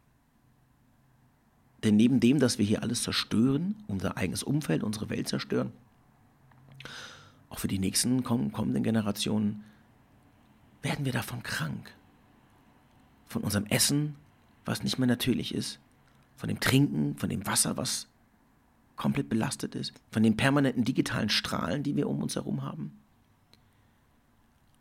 Denn 1.85 1.97
neben 1.97 2.19
dem, 2.19 2.41
dass 2.41 2.59
wir 2.59 2.65
hier 2.65 2.83
alles 2.83 3.03
zerstören, 3.03 3.77
unser 3.87 4.17
eigenes 4.17 4.43
Umfeld, 4.43 4.83
unsere 4.83 5.11
Welt 5.11 5.29
zerstören, 5.29 5.71
auch 7.51 7.59
für 7.59 7.69
die 7.69 7.79
nächsten 7.79 8.25
kommenden 8.25 8.83
Generationen, 8.83 9.65
werden 10.83 11.05
wir 11.05 11.13
davon 11.13 11.43
krank. 11.43 11.95
Von 13.27 13.43
unserem 13.43 13.67
Essen, 13.67 14.17
was 14.65 14.83
nicht 14.83 14.99
mehr 14.99 15.07
natürlich 15.07 15.55
ist, 15.55 15.79
von 16.37 16.49
dem 16.49 16.59
Trinken, 16.59 17.17
von 17.17 17.29
dem 17.29 17.47
Wasser, 17.47 17.77
was 17.77 18.09
komplett 18.97 19.29
belastet 19.29 19.75
ist, 19.75 19.93
von 20.11 20.23
den 20.23 20.37
permanenten 20.37 20.85
digitalen 20.85 21.29
Strahlen, 21.29 21.83
die 21.83 21.97
wir 21.97 22.09
um 22.09 22.23
uns 22.23 22.35
herum 22.35 22.63
haben, 22.63 22.93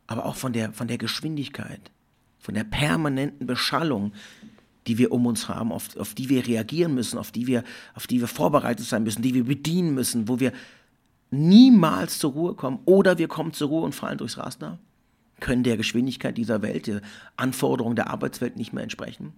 aber 0.08 0.26
auch 0.26 0.36
von 0.36 0.54
der, 0.54 0.72
von 0.74 0.88
der 0.88 0.98
Geschwindigkeit, 0.98 1.92
von 2.40 2.54
der 2.54 2.64
permanenten 2.64 3.48
Beschallung, 3.48 4.14
die 4.88 4.98
wir 4.98 5.12
um 5.12 5.26
uns 5.26 5.48
haben, 5.48 5.72
auf, 5.72 5.96
auf 5.98 6.14
die 6.14 6.30
wir 6.30 6.46
reagieren 6.46 6.94
müssen, 6.94 7.18
auf 7.18 7.32
die 7.32 7.48
wir, 7.48 7.64
auf 7.94 8.08
die 8.08 8.20
wir 8.20 8.28
vorbereitet 8.28 8.86
sein 8.86 9.04
müssen, 9.04 9.22
die 9.22 9.34
wir 9.34 9.46
bedienen 9.46 9.94
müssen, 9.94 10.28
wo 10.28 10.40
wir 10.40 10.52
niemals 11.32 12.20
zur 12.20 12.34
Ruhe 12.34 12.54
kommen 12.54 12.80
oder 12.86 13.18
wir 13.18 13.28
kommen 13.28 13.54
zur 13.54 13.70
Ruhe 13.70 13.84
und 13.84 13.96
fallen 13.96 14.18
durchs 14.18 14.38
Raster, 14.38 14.80
können 15.40 15.64
der 15.64 15.78
Geschwindigkeit 15.78 16.38
dieser 16.38 16.62
Welt, 16.62 16.88
der 16.88 17.02
Anforderungen 17.36 17.96
der 17.96 18.10
Arbeitswelt 18.10 18.56
nicht 18.56 18.74
mehr 18.74 18.84
entsprechen. 18.84 19.34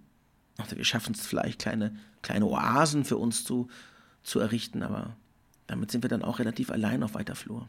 Also 0.58 0.76
wir 0.76 0.84
schaffen 0.84 1.14
es 1.14 1.26
vielleicht, 1.26 1.58
kleine, 1.58 1.94
kleine 2.22 2.46
Oasen 2.46 3.04
für 3.04 3.16
uns 3.16 3.44
zu, 3.44 3.68
zu 4.22 4.40
errichten, 4.40 4.82
aber 4.82 5.16
damit 5.66 5.90
sind 5.90 6.02
wir 6.02 6.08
dann 6.08 6.22
auch 6.22 6.38
relativ 6.38 6.70
allein 6.70 7.02
auf 7.02 7.14
weiter 7.14 7.34
Flur. 7.34 7.68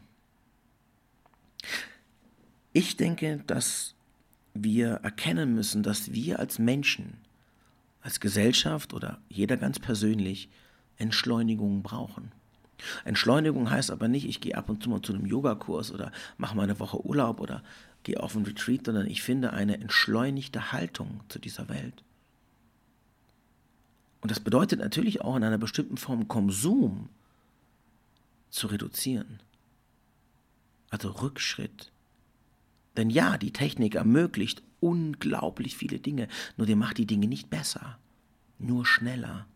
Ich 2.72 2.96
denke, 2.96 3.42
dass 3.46 3.94
wir 4.54 5.00
erkennen 5.02 5.54
müssen, 5.54 5.82
dass 5.82 6.12
wir 6.12 6.38
als 6.38 6.58
Menschen, 6.58 7.18
als 8.00 8.20
Gesellschaft 8.20 8.92
oder 8.92 9.20
jeder 9.28 9.56
ganz 9.56 9.78
persönlich 9.78 10.48
Entschleunigung 10.96 11.82
brauchen. 11.82 12.32
Entschleunigung 13.04 13.70
heißt 13.70 13.90
aber 13.90 14.08
nicht, 14.08 14.26
ich 14.26 14.40
gehe 14.40 14.56
ab 14.56 14.68
und 14.68 14.82
zu 14.82 14.90
mal 14.90 15.02
zu 15.02 15.12
einem 15.12 15.26
Yogakurs 15.26 15.92
oder 15.92 16.12
mache 16.36 16.56
mal 16.56 16.62
eine 16.62 16.78
Woche 16.78 17.04
Urlaub 17.04 17.40
oder 17.40 17.62
gehe 18.04 18.20
auf 18.20 18.36
einen 18.36 18.46
Retreat, 18.46 18.86
sondern 18.86 19.06
ich 19.06 19.22
finde 19.22 19.52
eine 19.52 19.80
entschleunigte 19.80 20.72
Haltung 20.72 21.20
zu 21.28 21.38
dieser 21.38 21.68
Welt. 21.68 22.04
Und 24.20 24.30
das 24.30 24.40
bedeutet 24.40 24.80
natürlich 24.80 25.20
auch 25.20 25.36
in 25.36 25.44
einer 25.44 25.58
bestimmten 25.58 25.96
Form 25.96 26.28
Konsum 26.28 27.08
zu 28.50 28.66
reduzieren. 28.68 29.40
Also 30.90 31.10
Rückschritt. 31.10 31.92
Denn 32.96 33.10
ja, 33.10 33.38
die 33.38 33.52
Technik 33.52 33.94
ermöglicht 33.94 34.62
unglaublich 34.80 35.76
viele 35.76 35.98
Dinge, 35.98 36.28
nur 36.56 36.66
die 36.66 36.74
macht 36.74 36.98
die 36.98 37.06
Dinge 37.06 37.26
nicht 37.26 37.50
besser, 37.50 37.98
nur 38.58 38.86
schneller. 38.86 39.46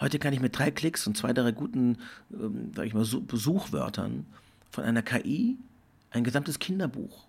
Heute 0.00 0.18
kann 0.18 0.32
ich 0.32 0.40
mit 0.40 0.56
drei 0.56 0.70
Klicks 0.70 1.06
und 1.06 1.16
zwei, 1.16 1.32
drei 1.32 1.50
guten, 1.50 1.98
ähm, 2.32 2.72
sag 2.74 2.86
ich 2.86 2.94
mal, 2.94 3.04
Besuchwörtern 3.04 4.26
von 4.70 4.84
einer 4.84 5.02
KI 5.02 5.56
ein 6.10 6.24
gesamtes 6.24 6.58
Kinderbuch 6.58 7.26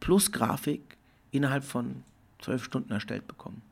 plus 0.00 0.32
Grafik 0.32 0.96
innerhalb 1.30 1.62
von 1.62 2.02
zwölf 2.40 2.64
Stunden 2.64 2.92
erstellt 2.92 3.28
bekommen. 3.28 3.62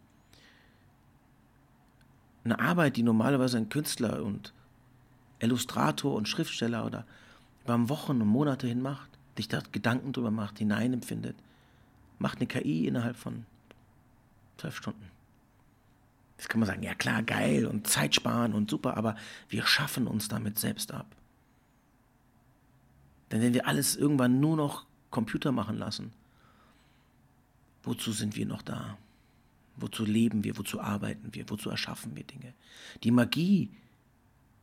Eine 2.44 2.60
Arbeit, 2.60 2.96
die 2.96 3.02
normalerweise 3.02 3.56
ein 3.56 3.68
Künstler 3.68 4.22
und 4.22 4.52
Illustrator 5.40 6.14
und 6.14 6.28
Schriftsteller 6.28 6.86
oder 6.86 7.04
über 7.64 7.88
Wochen 7.88 8.22
und 8.22 8.28
Monate 8.28 8.66
hin 8.66 8.80
macht, 8.80 9.17
sich 9.38 9.48
da 9.48 9.62
Gedanken 9.72 10.12
drüber 10.12 10.30
macht, 10.30 10.58
hineinempfindet, 10.58 11.36
macht 12.18 12.38
eine 12.38 12.46
KI 12.46 12.86
innerhalb 12.86 13.16
von 13.16 13.46
zwölf 14.58 14.76
Stunden. 14.76 15.10
Jetzt 16.36 16.48
kann 16.48 16.60
man 16.60 16.68
sagen, 16.68 16.82
ja 16.82 16.94
klar, 16.94 17.22
geil 17.22 17.66
und 17.66 17.86
Zeit 17.86 18.14
sparen 18.14 18.52
und 18.52 18.70
super, 18.70 18.96
aber 18.96 19.16
wir 19.48 19.66
schaffen 19.66 20.06
uns 20.06 20.28
damit 20.28 20.58
selbst 20.58 20.92
ab. 20.92 21.06
Denn 23.30 23.42
wenn 23.42 23.54
wir 23.54 23.66
alles 23.66 23.96
irgendwann 23.96 24.40
nur 24.40 24.56
noch 24.56 24.86
Computer 25.10 25.52
machen 25.52 25.76
lassen, 25.76 26.12
wozu 27.82 28.12
sind 28.12 28.36
wir 28.36 28.46
noch 28.46 28.62
da? 28.62 28.98
Wozu 29.76 30.04
leben 30.04 30.44
wir? 30.44 30.56
Wozu 30.56 30.80
arbeiten 30.80 31.34
wir? 31.34 31.48
Wozu 31.50 31.70
erschaffen 31.70 32.16
wir 32.16 32.24
Dinge? 32.24 32.54
Die 33.02 33.10
Magie 33.10 33.70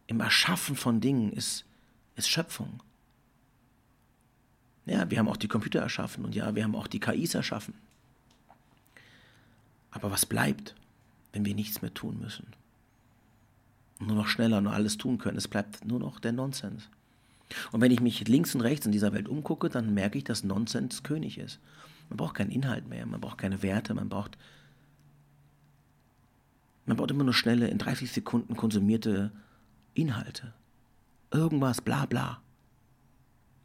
im 0.07 0.19
Erschaffen 0.19 0.75
von 0.75 1.01
Dingen 1.01 1.31
ist, 1.31 1.65
ist 2.15 2.29
Schöpfung. 2.29 2.81
Ja, 4.85 5.09
wir 5.09 5.17
haben 5.17 5.27
auch 5.27 5.37
die 5.37 5.47
Computer 5.47 5.79
erschaffen 5.79 6.25
und 6.25 6.35
ja, 6.35 6.53
wir 6.55 6.63
haben 6.63 6.75
auch 6.75 6.87
die 6.87 6.99
KIs 6.99 7.33
erschaffen. 7.33 7.73
Aber 9.91 10.11
was 10.11 10.25
bleibt, 10.25 10.75
wenn 11.33 11.45
wir 11.45 11.55
nichts 11.55 11.81
mehr 11.81 11.93
tun 11.93 12.19
müssen? 12.19 12.47
Und 13.99 14.07
nur 14.07 14.17
noch 14.17 14.27
schneller 14.27 14.61
nur 14.61 14.73
alles 14.73 14.97
tun 14.97 15.17
können. 15.17 15.37
Es 15.37 15.47
bleibt 15.47 15.85
nur 15.85 15.99
noch 15.99 16.19
der 16.19 16.33
Nonsens. 16.33 16.89
Und 17.71 17.81
wenn 17.81 17.91
ich 17.91 18.01
mich 18.01 18.27
links 18.27 18.53
und 18.55 18.61
rechts 18.61 18.85
in 18.85 18.91
dieser 18.91 19.13
Welt 19.13 19.29
umgucke, 19.29 19.69
dann 19.69 19.93
merke 19.93 20.17
ich, 20.17 20.23
dass 20.23 20.43
Nonsens 20.43 21.03
König 21.03 21.37
ist. 21.37 21.59
Man 22.09 22.17
braucht 22.17 22.35
keinen 22.35 22.51
Inhalt 22.51 22.87
mehr, 22.87 23.05
man 23.05 23.21
braucht 23.21 23.37
keine 23.37 23.63
Werte, 23.63 23.93
man 23.93 24.09
braucht, 24.09 24.37
man 26.85 26.97
braucht 26.97 27.11
immer 27.11 27.23
nur 27.23 27.33
schnelle, 27.33 27.67
in 27.67 27.77
30 27.77 28.11
Sekunden 28.11 28.55
konsumierte 28.55 29.31
Inhalte. 29.93 30.53
Irgendwas, 31.31 31.81
bla 31.81 32.05
bla. 32.05 32.41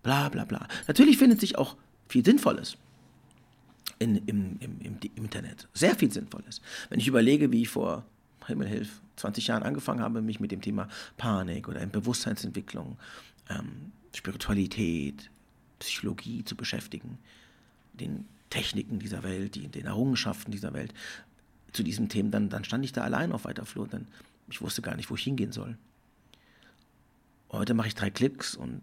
Bla 0.02 0.28
bla 0.28 0.45
bla. 0.45 0.66
Natürlich 0.87 1.19
findet 1.19 1.40
sich 1.40 1.59
auch 1.59 1.76
viel 2.09 2.25
Sinnvolles 2.25 2.76
in, 3.99 4.16
im, 4.26 4.57
im, 4.61 4.80
im, 4.80 4.99
im 5.02 5.25
Internet. 5.25 5.69
Sehr 5.75 5.95
viel 5.95 6.11
Sinnvolles. 6.11 6.61
Wenn 6.88 7.00
ich 7.00 7.07
überlege, 7.07 7.52
wie 7.52 7.62
ich 7.62 7.69
vor 7.69 8.04
Himmelhilf 8.47 9.00
20 9.16 9.47
Jahren 9.47 9.62
angefangen 9.62 10.00
habe, 10.00 10.23
mich 10.23 10.40
mit 10.40 10.50
dem 10.50 10.62
Thema 10.62 10.88
Panik 11.16 11.69
oder 11.69 11.85
Bewusstseinsentwicklung, 11.87 12.97
ähm, 13.49 13.92
Spiritualität, 14.14 15.30
Psychologie 15.78 16.45
zu 16.45 16.57
beschäftigen, 16.57 17.19
den 17.92 18.26
Techniken 18.49 18.99
dieser 18.99 19.23
Welt, 19.23 19.54
die, 19.54 19.69
den 19.69 19.87
Errungenschaften 19.87 20.50
dieser 20.50 20.73
Welt, 20.73 20.92
zu 21.73 21.83
diesen 21.83 22.09
Themen, 22.09 22.30
dann, 22.30 22.49
dann 22.49 22.64
stand 22.64 22.85
ich 22.85 22.92
da 22.92 23.02
allein 23.02 23.33
auf 23.33 23.45
weiter 23.45 23.64
Flur, 23.64 23.87
denn 23.87 24.09
ich 24.49 24.61
wusste 24.61 24.83
gar 24.83 24.97
nicht, 24.97 25.11
wo 25.11 25.14
ich 25.14 25.23
hingehen 25.23 25.52
soll. 25.52 25.76
Heute 27.52 27.75
mache 27.75 27.88
ich 27.88 27.95
drei 27.95 28.11
Klicks 28.11 28.57
und 28.57 28.83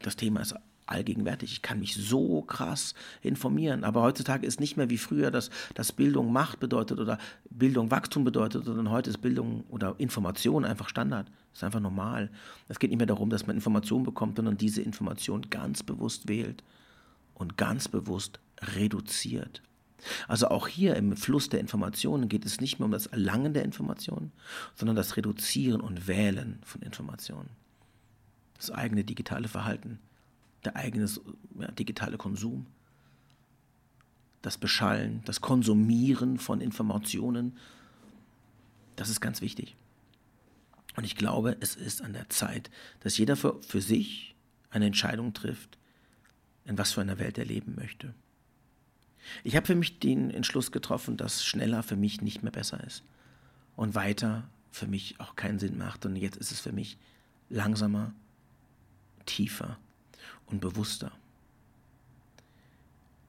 das 0.00 0.16
Thema 0.16 0.40
ist 0.40 0.54
allgegenwärtig. 0.86 1.52
Ich 1.52 1.62
kann 1.62 1.80
mich 1.80 1.94
so 1.94 2.42
krass 2.42 2.94
informieren. 3.22 3.84
Aber 3.84 4.02
heutzutage 4.02 4.46
ist 4.46 4.60
nicht 4.60 4.76
mehr 4.76 4.88
wie 4.88 4.98
früher, 4.98 5.30
dass, 5.30 5.50
dass 5.74 5.92
Bildung 5.92 6.32
Macht 6.32 6.60
bedeutet 6.60 6.98
oder 7.00 7.18
Bildung 7.50 7.90
Wachstum 7.90 8.24
bedeutet, 8.24 8.64
sondern 8.64 8.90
heute 8.90 9.10
ist 9.10 9.18
Bildung 9.18 9.64
oder 9.68 9.96
Information 9.98 10.64
einfach 10.64 10.88
Standard. 10.88 11.28
Das 11.50 11.60
ist 11.60 11.64
einfach 11.64 11.80
normal. 11.80 12.30
Es 12.68 12.78
geht 12.78 12.90
nicht 12.90 12.98
mehr 12.98 13.06
darum, 13.06 13.30
dass 13.30 13.46
man 13.46 13.56
Informationen 13.56 14.04
bekommt, 14.04 14.36
sondern 14.36 14.56
diese 14.56 14.82
Information 14.82 15.42
ganz 15.50 15.82
bewusst 15.82 16.28
wählt 16.28 16.62
und 17.34 17.56
ganz 17.56 17.88
bewusst 17.88 18.38
reduziert. 18.76 19.62
Also 20.28 20.48
auch 20.48 20.68
hier 20.68 20.94
im 20.96 21.16
Fluss 21.16 21.48
der 21.48 21.60
Informationen 21.60 22.28
geht 22.28 22.44
es 22.44 22.60
nicht 22.60 22.78
mehr 22.78 22.86
um 22.86 22.92
das 22.92 23.06
Erlangen 23.06 23.54
der 23.54 23.64
Informationen, 23.64 24.32
sondern 24.74 24.94
das 24.94 25.16
Reduzieren 25.16 25.80
und 25.80 26.06
Wählen 26.06 26.60
von 26.62 26.82
Informationen. 26.82 27.48
Das 28.58 28.70
eigene 28.70 29.04
digitale 29.04 29.48
Verhalten 29.48 29.98
der 30.66 30.76
eigene 30.76 31.08
ja, 31.58 31.70
digitale 31.70 32.18
Konsum, 32.18 32.66
das 34.42 34.58
Beschallen, 34.58 35.22
das 35.24 35.40
Konsumieren 35.40 36.38
von 36.38 36.60
Informationen, 36.60 37.56
das 38.96 39.08
ist 39.08 39.20
ganz 39.20 39.40
wichtig. 39.40 39.76
Und 40.96 41.04
ich 41.04 41.16
glaube, 41.16 41.56
es 41.60 41.76
ist 41.76 42.02
an 42.02 42.12
der 42.12 42.28
Zeit, 42.28 42.70
dass 43.00 43.18
jeder 43.18 43.36
für, 43.36 43.60
für 43.62 43.80
sich 43.80 44.34
eine 44.70 44.86
Entscheidung 44.86 45.34
trifft, 45.34 45.78
in 46.64 46.76
was 46.78 46.92
für 46.92 47.00
einer 47.00 47.18
Welt 47.18 47.38
er 47.38 47.44
leben 47.44 47.74
möchte. 47.76 48.14
Ich 49.44 49.56
habe 49.56 49.66
für 49.66 49.74
mich 49.74 49.98
den 49.98 50.30
Entschluss 50.30 50.72
getroffen, 50.72 51.16
dass 51.16 51.44
schneller 51.44 51.82
für 51.82 51.96
mich 51.96 52.22
nicht 52.22 52.42
mehr 52.42 52.52
besser 52.52 52.82
ist 52.84 53.02
und 53.76 53.94
weiter 53.94 54.48
für 54.70 54.86
mich 54.86 55.20
auch 55.20 55.36
keinen 55.36 55.58
Sinn 55.58 55.78
macht. 55.78 56.06
Und 56.06 56.16
jetzt 56.16 56.36
ist 56.36 56.52
es 56.52 56.60
für 56.60 56.72
mich 56.72 56.96
langsamer, 57.50 58.14
tiefer 59.26 59.78
und 60.46 60.60
bewusster. 60.60 61.12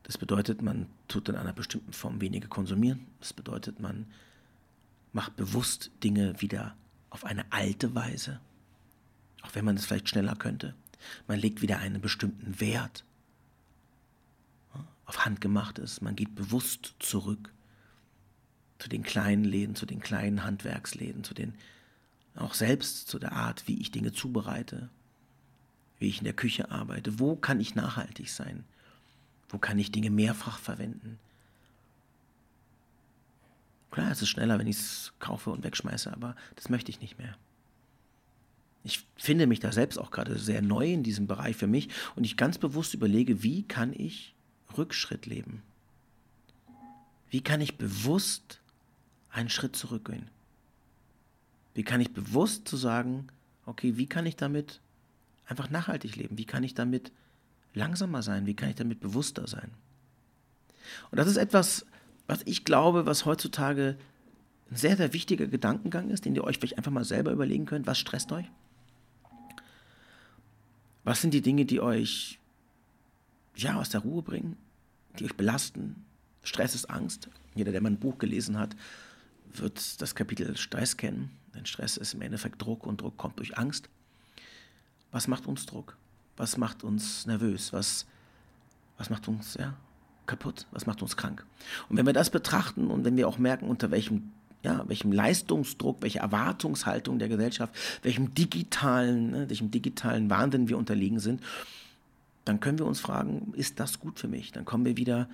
Das 0.04 0.18
bedeutet, 0.18 0.62
man 0.62 0.88
tut 1.08 1.28
in 1.28 1.36
einer 1.36 1.54
bestimmten 1.54 1.92
Form 1.92 2.22
weniger 2.22 2.48
konsumieren. 2.48 3.06
Das 3.20 3.34
bedeutet, 3.34 3.80
man 3.80 4.08
macht 5.12 5.36
bewusst 5.36 5.92
Dinge 6.04 6.40
wieder 6.42 6.76
auf 7.10 7.26
eine 7.26 7.52
alte 7.52 7.94
Weise, 7.94 8.40
auch 9.42 9.54
wenn 9.54 9.66
man 9.66 9.76
es 9.76 9.86
vielleicht 9.86 10.10
schneller 10.10 10.36
könnte. 10.36 10.76
Man 11.28 11.40
legt 11.40 11.62
wieder 11.62 11.80
einen 11.80 12.02
bestimmten 12.02 12.60
Wert 12.60 13.04
auf 15.06 15.26
Handgemachtes. 15.26 16.02
Man 16.02 16.16
geht 16.16 16.36
bewusst 16.36 16.96
zurück 17.00 17.52
zu 18.80 18.90
den 18.90 19.04
kleinen 19.04 19.44
Läden, 19.44 19.76
zu 19.76 19.86
den 19.86 20.00
kleinen 20.00 20.44
Handwerksläden, 20.44 21.24
zu 21.24 21.34
den 21.34 21.54
auch 22.36 22.54
selbst 22.54 23.08
zu 23.08 23.18
der 23.20 23.32
Art, 23.32 23.68
wie 23.68 23.82
ich 23.82 23.92
Dinge 23.92 24.12
zubereite, 24.12 24.90
wie 26.00 26.08
ich 26.08 26.20
in 26.20 26.26
der 26.26 26.34
Küche 26.34 26.72
arbeite. 26.72 27.20
Wo 27.20 27.36
kann 27.36 27.60
ich 27.60 27.76
nachhaltig 27.76 28.30
sein? 28.30 28.64
Wo 29.50 29.58
kann 29.58 29.80
ich 29.80 29.92
Dinge 29.92 30.10
mehrfach 30.10 30.60
verwenden? 30.60 31.20
Klar, 33.92 34.12
es 34.12 34.22
ist 34.22 34.30
schneller, 34.30 34.60
wenn 34.60 34.68
ich 34.68 34.78
es 34.78 35.14
kaufe 35.20 35.50
und 35.50 35.64
wegschmeiße, 35.64 36.12
aber 36.12 36.36
das 36.56 36.70
möchte 36.70 36.92
ich 36.92 37.02
nicht 37.02 37.18
mehr. 37.18 37.36
Ich 38.84 39.06
finde 39.16 39.48
mich 39.48 39.60
da 39.60 39.72
selbst 39.72 39.98
auch 39.98 40.12
gerade 40.12 40.38
sehr 40.38 40.62
neu 40.62 40.94
in 40.94 41.04
diesem 41.04 41.28
Bereich 41.28 41.56
für 41.56 41.68
mich 41.68 41.90
und 42.16 42.24
ich 42.24 42.38
ganz 42.38 42.58
bewusst 42.58 42.94
überlege, 42.94 43.44
wie 43.44 43.64
kann 43.64 43.94
ich 43.94 44.34
Rückschritt 44.78 45.26
leben? 45.26 45.64
Wie 47.30 47.42
kann 47.42 47.60
ich 47.60 47.78
bewusst 47.78 48.62
einen 49.30 49.50
Schritt 49.50 49.76
zurückgehen? 49.76 50.30
Wie 51.74 51.84
kann 51.84 52.02
ich 52.02 52.12
bewusst 52.12 52.68
zu 52.68 52.78
sagen, 52.78 53.28
okay, 53.66 53.98
wie 53.98 54.08
kann 54.08 54.26
ich 54.26 54.36
damit 54.36 54.80
einfach 55.48 55.70
nachhaltig 55.70 56.16
leben? 56.16 56.38
Wie 56.38 56.46
kann 56.46 56.64
ich 56.64 56.74
damit 56.74 57.12
langsamer 57.74 58.22
sein? 58.22 58.46
Wie 58.46 58.56
kann 58.56 58.70
ich 58.70 58.76
damit 58.76 59.00
bewusster 59.00 59.48
sein? 59.48 59.72
Und 61.12 61.18
das 61.18 61.28
ist 61.28 61.38
etwas, 61.38 61.86
was 62.28 62.42
ich 62.46 62.66
glaube, 62.66 63.06
was 63.06 63.26
heutzutage 63.26 63.98
ein 64.70 64.76
sehr, 64.76 64.98
sehr 64.98 65.14
wichtiger 65.14 65.48
Gedankengang 65.48 66.10
ist, 66.10 66.26
den 66.26 66.36
ihr 66.36 66.44
euch 66.44 66.58
vielleicht 66.58 66.78
einfach 66.78 66.92
mal 66.92 67.06
selber 67.06 67.32
überlegen 67.32 67.66
könnt. 67.66 67.88
Was 67.88 67.98
stresst 67.98 68.32
euch? 68.32 68.46
Was 71.04 71.22
sind 71.22 71.34
die 71.34 71.42
Dinge, 71.42 71.66
die 71.66 71.80
euch 71.80 72.40
ja, 73.56 73.76
aus 73.76 73.90
der 73.90 74.02
Ruhe 74.02 74.22
bringen, 74.22 74.58
die 75.18 75.26
euch 75.26 75.36
belasten? 75.36 76.06
Stress 76.44 76.76
ist 76.76 76.90
Angst. 76.90 77.30
Jeder, 77.56 77.72
der 77.72 77.82
mal 77.82 77.92
ein 77.92 78.00
Buch 78.00 78.18
gelesen 78.18 78.60
hat, 78.60 78.76
wird 79.54 80.02
das 80.02 80.16
Kapitel 80.16 80.56
Stress 80.58 80.98
kennen. 80.98 81.32
Denn 81.56 81.66
Stress 81.66 81.98
ist 81.98 82.14
im 82.14 82.22
Endeffekt 82.22 82.62
Druck 82.62 82.86
und 82.86 83.02
Druck 83.02 83.18
kommt 83.18 83.40
durch 83.40 83.58
Angst. 83.58 83.90
Was 85.12 85.28
macht 85.28 85.48
uns 85.48 85.66
Druck? 85.66 85.98
Was 86.36 86.58
macht 86.58 86.84
uns 86.84 87.26
nervös? 87.26 87.74
Was, 87.74 88.06
was 88.98 89.10
macht 89.10 89.28
uns 89.28 89.56
ja, 89.56 89.74
kaputt? 90.26 90.68
Was 90.72 90.86
macht 90.86 91.02
uns 91.02 91.18
krank? 91.18 91.46
Und 91.90 91.98
wenn 91.98 92.06
wir 92.06 92.14
das 92.14 92.30
betrachten 92.30 92.88
und 92.88 93.06
wenn 93.06 93.18
wir 93.18 93.28
auch 93.28 93.38
merken, 93.38 93.68
unter 93.68 93.92
welchem 93.92 94.32
ja, 94.64 94.84
welchem 94.88 95.12
Leistungsdruck, 95.12 96.02
welcher 96.02 96.22
Erwartungshaltung 96.22 97.20
der 97.20 97.30
Gesellschaft, 97.30 97.74
welchem 98.02 98.34
digitalen, 98.34 99.32
ne, 99.32 99.50
welchem 99.50 99.72
digitalen 99.72 100.30
Wahnsinn 100.30 100.68
wir 100.68 100.78
unterliegen 100.78 101.20
sind, 101.20 101.42
dann 102.44 102.60
können 102.60 102.80
wir 102.80 102.86
uns 102.86 103.00
fragen, 103.00 103.54
ist 103.56 103.80
das 103.80 104.00
gut 104.00 104.20
für 104.20 104.28
mich? 104.28 104.52
Dann 104.52 104.66
kommen 104.66 104.84
wir 104.86 104.98
wieder 104.98 105.30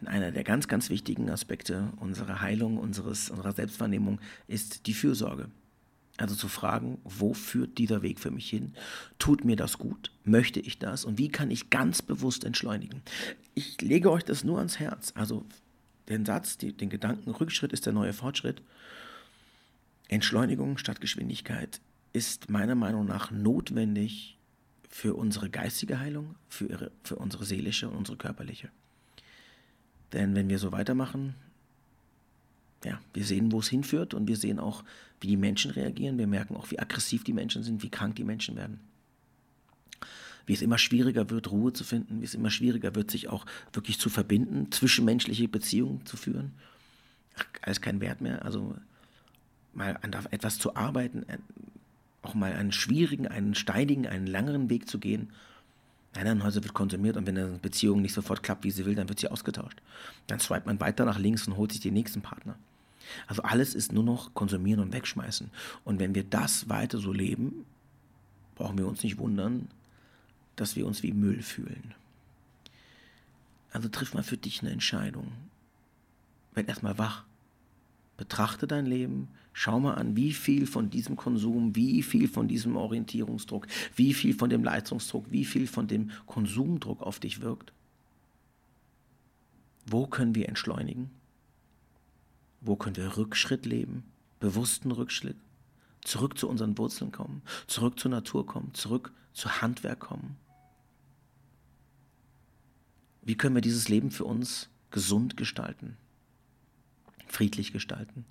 in 0.00 0.08
einer 0.08 0.32
der 0.32 0.42
ganz, 0.42 0.68
ganz 0.68 0.90
wichtigen 0.90 1.30
Aspekte 1.30 1.92
unserer 2.00 2.40
Heilung, 2.40 2.78
unseres, 2.78 3.30
unserer 3.30 3.52
Selbstwahrnehmung, 3.52 4.20
ist 4.48 4.86
die 4.86 4.94
Fürsorge. 4.94 5.48
Also 6.18 6.34
zu 6.34 6.48
fragen, 6.48 6.98
wo 7.04 7.32
führt 7.32 7.78
dieser 7.78 8.02
Weg 8.02 8.20
für 8.20 8.30
mich 8.30 8.48
hin? 8.48 8.74
Tut 9.18 9.44
mir 9.44 9.56
das 9.56 9.78
gut? 9.78 10.12
Möchte 10.24 10.60
ich 10.60 10.78
das? 10.78 11.04
Und 11.04 11.18
wie 11.18 11.28
kann 11.28 11.50
ich 11.50 11.70
ganz 11.70 12.02
bewusst 12.02 12.44
entschleunigen? 12.44 13.02
Ich 13.54 13.80
lege 13.80 14.10
euch 14.10 14.24
das 14.24 14.44
nur 14.44 14.58
ans 14.58 14.78
Herz. 14.78 15.12
Also 15.16 15.46
den 16.08 16.26
Satz, 16.26 16.58
die, 16.58 16.72
den 16.72 16.90
Gedanken, 16.90 17.30
Rückschritt 17.30 17.72
ist 17.72 17.86
der 17.86 17.92
neue 17.92 18.12
Fortschritt. 18.12 18.62
Entschleunigung 20.08 20.76
statt 20.76 21.00
Geschwindigkeit 21.00 21.80
ist 22.12 22.50
meiner 22.50 22.74
Meinung 22.74 23.06
nach 23.06 23.30
notwendig 23.30 24.36
für 24.90 25.14
unsere 25.14 25.48
geistige 25.48 25.98
Heilung, 25.98 26.34
für, 26.48 26.66
ihre, 26.66 26.92
für 27.02 27.16
unsere 27.16 27.46
seelische 27.46 27.88
und 27.88 27.96
unsere 27.96 28.18
körperliche. 28.18 28.68
Denn 30.12 30.34
wenn 30.34 30.50
wir 30.50 30.58
so 30.58 30.72
weitermachen, 30.72 31.34
ja, 32.84 33.00
wir 33.14 33.24
sehen, 33.24 33.52
wo 33.52 33.60
es 33.60 33.68
hinführt 33.68 34.14
und 34.14 34.28
wir 34.28 34.36
sehen 34.36 34.58
auch, 34.58 34.84
wie 35.20 35.28
die 35.28 35.36
Menschen 35.36 35.70
reagieren. 35.70 36.18
Wir 36.18 36.26
merken 36.26 36.56
auch, 36.56 36.70
wie 36.70 36.78
aggressiv 36.78 37.24
die 37.24 37.32
Menschen 37.32 37.62
sind, 37.62 37.82
wie 37.82 37.90
krank 37.90 38.16
die 38.16 38.24
Menschen 38.24 38.56
werden. 38.56 38.80
Wie 40.46 40.52
es 40.52 40.62
immer 40.62 40.78
schwieriger 40.78 41.30
wird, 41.30 41.50
Ruhe 41.50 41.72
zu 41.72 41.84
finden, 41.84 42.20
wie 42.20 42.24
es 42.24 42.34
immer 42.34 42.50
schwieriger 42.50 42.94
wird, 42.96 43.10
sich 43.10 43.28
auch 43.28 43.46
wirklich 43.72 44.00
zu 44.00 44.10
verbinden, 44.10 44.72
zwischenmenschliche 44.72 45.46
Beziehungen 45.46 46.04
zu 46.04 46.16
führen. 46.16 46.52
Alles 47.62 47.80
kein 47.80 48.00
Wert 48.00 48.20
mehr. 48.20 48.44
Also 48.44 48.74
mal 49.72 49.98
an 50.02 50.12
etwas 50.30 50.58
zu 50.58 50.74
arbeiten, 50.74 51.24
auch 52.22 52.34
mal 52.34 52.52
einen 52.52 52.72
schwierigen, 52.72 53.28
einen 53.28 53.54
steinigen, 53.54 54.06
einen 54.06 54.26
langeren 54.26 54.68
Weg 54.70 54.88
zu 54.88 54.98
gehen. 54.98 55.30
Nein, 56.14 56.26
ein 56.26 56.44
Häuser 56.44 56.62
wird 56.62 56.74
konsumiert 56.74 57.16
und 57.16 57.26
wenn 57.26 57.38
eine 57.38 57.58
Beziehung 57.58 58.02
nicht 58.02 58.12
sofort 58.12 58.42
klappt, 58.42 58.64
wie 58.64 58.70
sie 58.70 58.84
will, 58.84 58.94
dann 58.94 59.08
wird 59.08 59.20
sie 59.20 59.28
ausgetauscht. 59.28 59.80
Dann 60.26 60.40
swipet 60.40 60.66
man 60.66 60.80
weiter 60.80 61.04
nach 61.04 61.18
links 61.18 61.46
und 61.46 61.56
holt 61.56 61.72
sich 61.72 61.80
den 61.80 61.94
nächsten 61.94 62.20
Partner. 62.20 62.56
Also 63.26 63.42
alles 63.42 63.74
ist 63.74 63.92
nur 63.92 64.04
noch 64.04 64.34
konsumieren 64.34 64.80
und 64.80 64.92
wegschmeißen. 64.92 65.50
Und 65.84 65.98
wenn 65.98 66.14
wir 66.14 66.24
das 66.24 66.68
weiter 66.68 66.98
so 66.98 67.12
leben, 67.12 67.64
brauchen 68.54 68.78
wir 68.78 68.86
uns 68.86 69.02
nicht 69.02 69.18
wundern, 69.18 69.68
dass 70.56 70.76
wir 70.76 70.86
uns 70.86 71.02
wie 71.02 71.12
Müll 71.12 71.42
fühlen. 71.42 71.94
Also 73.72 73.88
triff 73.88 74.14
mal 74.14 74.22
für 74.22 74.36
dich 74.36 74.60
eine 74.60 74.70
Entscheidung. 74.70 75.32
Werd 76.54 76.68
erstmal 76.68 76.98
wach. 76.98 77.24
Betrachte 78.18 78.66
dein 78.66 78.86
Leben, 78.86 79.28
schau 79.52 79.80
mal 79.80 79.94
an, 79.94 80.16
wie 80.16 80.32
viel 80.32 80.66
von 80.66 80.90
diesem 80.90 81.16
Konsum, 81.16 81.74
wie 81.74 82.02
viel 82.02 82.28
von 82.28 82.46
diesem 82.46 82.76
Orientierungsdruck, 82.76 83.66
wie 83.96 84.14
viel 84.14 84.34
von 84.34 84.50
dem 84.50 84.62
Leistungsdruck, 84.62 85.30
wie 85.30 85.44
viel 85.44 85.66
von 85.66 85.88
dem 85.88 86.10
Konsumdruck 86.26 87.00
auf 87.00 87.18
dich 87.18 87.40
wirkt. 87.40 87.72
Wo 89.86 90.06
können 90.06 90.34
wir 90.34 90.48
entschleunigen? 90.48 91.10
Wo 92.64 92.76
können 92.76 92.96
wir 92.96 93.16
Rückschritt 93.16 93.66
leben? 93.66 94.04
Bewussten 94.38 94.92
Rückschritt? 94.92 95.36
Zurück 96.02 96.38
zu 96.38 96.48
unseren 96.48 96.78
Wurzeln 96.78 97.10
kommen, 97.10 97.42
zurück 97.66 97.98
zur 97.98 98.10
Natur 98.10 98.46
kommen, 98.46 98.72
zurück 98.74 99.12
zu 99.32 99.60
Handwerk 99.60 100.00
kommen. 100.00 100.36
Wie 103.22 103.36
können 103.36 103.54
wir 103.54 103.62
dieses 103.62 103.88
Leben 103.88 104.10
für 104.10 104.24
uns 104.24 104.68
gesund 104.90 105.36
gestalten, 105.36 105.96
friedlich 107.26 107.72
gestalten, 107.72 108.24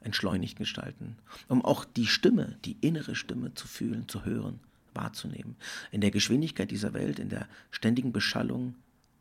entschleunigt 0.00 0.58
gestalten, 0.58 1.16
um 1.48 1.64
auch 1.64 1.84
die 1.84 2.06
Stimme, 2.06 2.58
die 2.64 2.76
innere 2.82 3.14
Stimme 3.14 3.54
zu 3.54 3.66
fühlen, 3.68 4.08
zu 4.08 4.24
hören, 4.24 4.60
wahrzunehmen. 4.92 5.56
In 5.92 6.00
der 6.02 6.10
Geschwindigkeit 6.10 6.70
dieser 6.70 6.92
Welt, 6.92 7.18
in 7.18 7.30
der 7.30 7.48
ständigen 7.70 8.12
Beschallung 8.12 8.74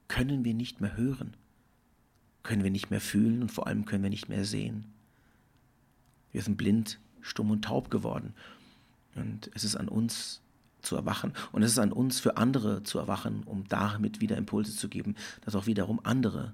können 0.07 0.43
wir 0.43 0.53
nicht 0.53 0.81
mehr 0.81 0.95
hören 0.97 1.35
können 2.43 2.63
wir 2.63 2.71
nicht 2.71 2.91
mehr 2.91 3.01
fühlen 3.01 3.41
und 3.41 3.51
vor 3.51 3.67
allem 3.67 3.85
können 3.85 4.03
wir 4.03 4.09
nicht 4.09 4.29
mehr 4.29 4.45
sehen. 4.45 4.85
Wir 6.31 6.41
sind 6.41 6.57
blind, 6.57 6.99
stumm 7.21 7.51
und 7.51 7.63
taub 7.63 7.89
geworden. 7.89 8.33
Und 9.15 9.49
es 9.53 9.63
ist 9.63 9.75
an 9.75 9.87
uns 9.87 10.41
zu 10.81 10.95
erwachen. 10.95 11.33
Und 11.51 11.63
es 11.63 11.71
ist 11.71 11.79
an 11.79 11.91
uns 11.91 12.19
für 12.19 12.37
andere 12.37 12.83
zu 12.83 12.99
erwachen, 12.99 13.43
um 13.43 13.67
damit 13.67 14.21
wieder 14.21 14.37
Impulse 14.37 14.75
zu 14.75 14.89
geben, 14.89 15.15
dass 15.41 15.55
auch 15.55 15.65
wiederum 15.65 15.99
andere 16.03 16.53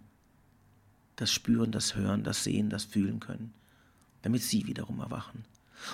das 1.15 1.31
spüren, 1.31 1.71
das 1.71 1.95
hören, 1.95 2.23
das 2.23 2.43
sehen, 2.43 2.69
das 2.69 2.85
fühlen 2.85 3.19
können, 3.19 3.53
damit 4.21 4.41
sie 4.41 4.67
wiederum 4.67 4.99
erwachen. 4.99 5.43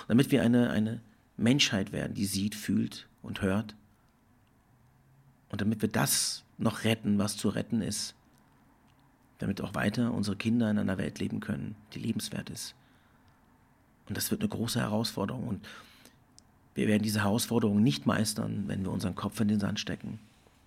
Und 0.02 0.08
damit 0.08 0.30
wir 0.30 0.42
eine, 0.42 0.70
eine 0.70 1.00
Menschheit 1.36 1.92
werden, 1.92 2.14
die 2.14 2.26
sieht, 2.26 2.54
fühlt 2.54 3.08
und 3.22 3.42
hört. 3.42 3.74
Und 5.48 5.60
damit 5.60 5.82
wir 5.82 5.88
das 5.88 6.44
noch 6.58 6.84
retten, 6.84 7.18
was 7.18 7.36
zu 7.36 7.48
retten 7.48 7.82
ist, 7.82 8.14
damit 9.38 9.60
auch 9.60 9.74
weiter 9.74 10.12
unsere 10.12 10.36
Kinder 10.36 10.70
in 10.70 10.78
einer 10.78 10.98
Welt 10.98 11.18
leben 11.18 11.40
können, 11.40 11.76
die 11.92 11.98
lebenswert 11.98 12.50
ist. 12.50 12.74
Und 14.08 14.16
das 14.16 14.30
wird 14.30 14.40
eine 14.40 14.48
große 14.48 14.80
Herausforderung. 14.80 15.46
Und 15.46 15.66
wir 16.74 16.86
werden 16.86 17.02
diese 17.02 17.22
Herausforderung 17.24 17.82
nicht 17.82 18.06
meistern, 18.06 18.64
wenn 18.66 18.84
wir 18.84 18.92
unseren 18.92 19.14
Kopf 19.14 19.40
in 19.40 19.48
den 19.48 19.60
Sand 19.60 19.80
stecken, 19.80 20.18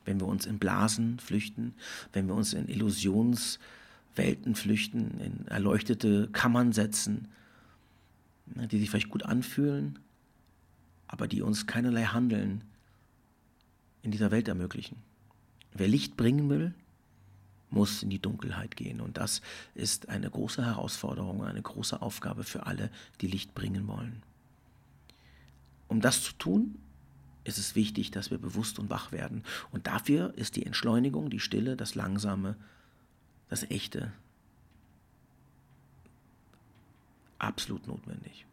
wenn 0.05 0.19
wir 0.19 0.27
uns 0.27 0.45
in 0.45 0.59
Blasen 0.59 1.19
flüchten, 1.19 1.73
wenn 2.13 2.27
wir 2.27 2.35
uns 2.35 2.53
in 2.53 2.67
Illusionswelten 2.67 4.55
flüchten, 4.55 5.19
in 5.19 5.47
erleuchtete 5.47 6.29
Kammern 6.31 6.73
setzen, 6.73 7.27
ne, 8.55 8.67
die 8.67 8.79
sich 8.79 8.89
vielleicht 8.89 9.09
gut 9.09 9.23
anfühlen, 9.23 9.99
aber 11.07 11.27
die 11.27 11.41
uns 11.41 11.65
keinerlei 11.65 12.05
Handeln 12.05 12.63
in 14.01 14.11
dieser 14.11 14.31
Welt 14.31 14.47
ermöglichen. 14.47 14.97
Wer 15.73 15.87
Licht 15.87 16.17
bringen 16.17 16.49
will, 16.49 16.73
muss 17.69 18.03
in 18.03 18.09
die 18.09 18.19
Dunkelheit 18.19 18.75
gehen. 18.75 19.01
Und 19.01 19.17
das 19.17 19.41
ist 19.75 20.09
eine 20.09 20.29
große 20.29 20.65
Herausforderung, 20.65 21.43
eine 21.43 21.61
große 21.61 22.01
Aufgabe 22.01 22.43
für 22.43 22.65
alle, 22.65 22.89
die 23.21 23.27
Licht 23.27 23.53
bringen 23.53 23.87
wollen. 23.87 24.23
Um 25.87 26.01
das 26.01 26.23
zu 26.23 26.33
tun, 26.33 26.75
ist 27.43 27.57
es 27.57 27.75
wichtig, 27.75 28.11
dass 28.11 28.31
wir 28.31 28.37
bewusst 28.37 28.79
und 28.79 28.89
wach 28.89 29.11
werden. 29.11 29.43
Und 29.71 29.87
dafür 29.87 30.33
ist 30.35 30.55
die 30.55 30.65
Entschleunigung, 30.65 31.29
die 31.29 31.39
Stille, 31.39 31.75
das 31.75 31.95
Langsame, 31.95 32.55
das 33.49 33.63
Echte 33.63 34.11
absolut 37.39 37.87
notwendig. 37.87 38.45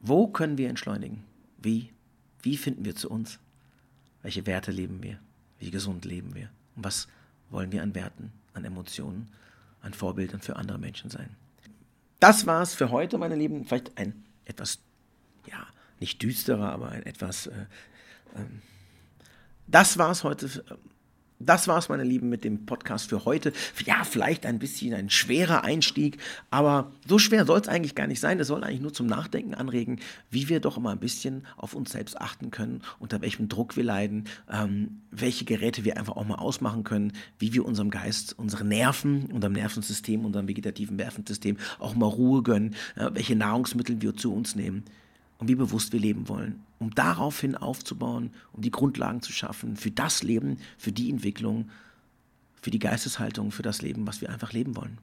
Wo 0.00 0.26
können 0.26 0.58
wir 0.58 0.68
entschleunigen? 0.68 1.22
Wie? 1.58 1.90
Wie 2.42 2.56
finden 2.56 2.84
wir 2.84 2.96
zu 2.96 3.08
uns? 3.08 3.38
Welche 4.22 4.46
Werte 4.46 4.70
leben 4.70 5.02
wir? 5.02 5.18
Wie 5.58 5.70
gesund 5.70 6.04
leben 6.04 6.34
wir? 6.34 6.50
Und 6.76 6.84
was 6.84 7.08
wollen 7.50 7.72
wir 7.72 7.82
an 7.82 7.94
Werten, 7.94 8.32
an 8.52 8.64
Emotionen, 8.64 9.28
an 9.82 9.94
Vorbildern 9.94 10.40
für 10.40 10.56
andere 10.56 10.78
Menschen 10.78 11.10
sein? 11.10 11.30
Das 12.20 12.46
war's 12.46 12.74
für 12.74 12.90
heute, 12.90 13.18
meine 13.18 13.36
Lieben. 13.36 13.64
Vielleicht 13.64 13.96
ein 13.98 14.24
etwas, 14.44 14.78
ja, 15.46 15.66
nicht 16.00 16.22
düsterer, 16.22 16.72
aber 16.72 16.90
ein 16.90 17.04
etwas. 17.04 17.46
Äh, 17.46 17.66
ähm, 18.36 18.62
das 19.66 19.98
war's 19.98 20.24
heute 20.24 20.64
das 21.38 21.68
war's, 21.68 21.88
meine 21.88 22.04
Lieben, 22.04 22.28
mit 22.28 22.44
dem 22.44 22.64
Podcast 22.64 23.08
für 23.08 23.24
heute. 23.24 23.52
Ja, 23.84 24.04
vielleicht 24.04 24.46
ein 24.46 24.58
bisschen 24.58 24.94
ein 24.94 25.10
schwerer 25.10 25.64
Einstieg, 25.64 26.18
aber 26.50 26.92
so 27.06 27.18
schwer 27.18 27.44
soll 27.44 27.60
es 27.60 27.68
eigentlich 27.68 27.94
gar 27.94 28.06
nicht 28.06 28.20
sein. 28.20 28.38
Es 28.40 28.48
soll 28.48 28.62
eigentlich 28.62 28.80
nur 28.80 28.92
zum 28.92 29.06
Nachdenken 29.06 29.54
anregen, 29.54 30.00
wie 30.30 30.48
wir 30.48 30.60
doch 30.60 30.76
immer 30.76 30.90
ein 30.90 31.00
bisschen 31.00 31.46
auf 31.56 31.74
uns 31.74 31.92
selbst 31.92 32.20
achten 32.20 32.50
können, 32.50 32.82
unter 32.98 33.20
welchem 33.20 33.48
Druck 33.48 33.76
wir 33.76 33.84
leiden, 33.84 34.24
ähm, 34.50 35.02
welche 35.10 35.44
Geräte 35.44 35.84
wir 35.84 35.96
einfach 35.96 36.16
auch 36.16 36.26
mal 36.26 36.36
ausmachen 36.36 36.84
können, 36.84 37.12
wie 37.38 37.52
wir 37.52 37.64
unserem 37.64 37.90
Geist, 37.90 38.38
unseren 38.38 38.68
Nerven, 38.68 39.26
unserem 39.26 39.52
Nervensystem, 39.52 40.24
unserem 40.24 40.48
vegetativen 40.48 40.96
Nervensystem 40.96 41.56
auch 41.78 41.94
mal 41.94 42.06
Ruhe 42.06 42.42
gönnen, 42.42 42.74
äh, 42.96 43.10
welche 43.12 43.36
Nahrungsmittel 43.36 44.00
wir 44.00 44.14
zu 44.16 44.32
uns 44.32 44.54
nehmen 44.54 44.84
und 45.44 45.48
wie 45.48 45.56
bewusst 45.56 45.92
wir 45.92 46.00
leben 46.00 46.26
wollen, 46.28 46.64
um 46.78 46.94
daraufhin 46.94 47.54
aufzubauen, 47.54 48.30
um 48.54 48.62
die 48.62 48.70
Grundlagen 48.70 49.20
zu 49.20 49.30
schaffen 49.30 49.76
für 49.76 49.90
das 49.90 50.22
Leben, 50.22 50.56
für 50.78 50.90
die 50.90 51.10
Entwicklung, 51.10 51.70
für 52.62 52.70
die 52.70 52.78
Geisteshaltung, 52.78 53.50
für 53.50 53.60
das 53.60 53.82
Leben, 53.82 54.06
was 54.06 54.22
wir 54.22 54.30
einfach 54.30 54.54
leben 54.54 54.74
wollen. 54.74 54.96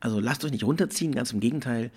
Also 0.00 0.20
lasst 0.20 0.42
euch 0.42 0.52
nicht 0.52 0.64
runterziehen, 0.64 1.14
ganz 1.14 1.34
im 1.34 1.40
Gegenteil. 1.40 1.90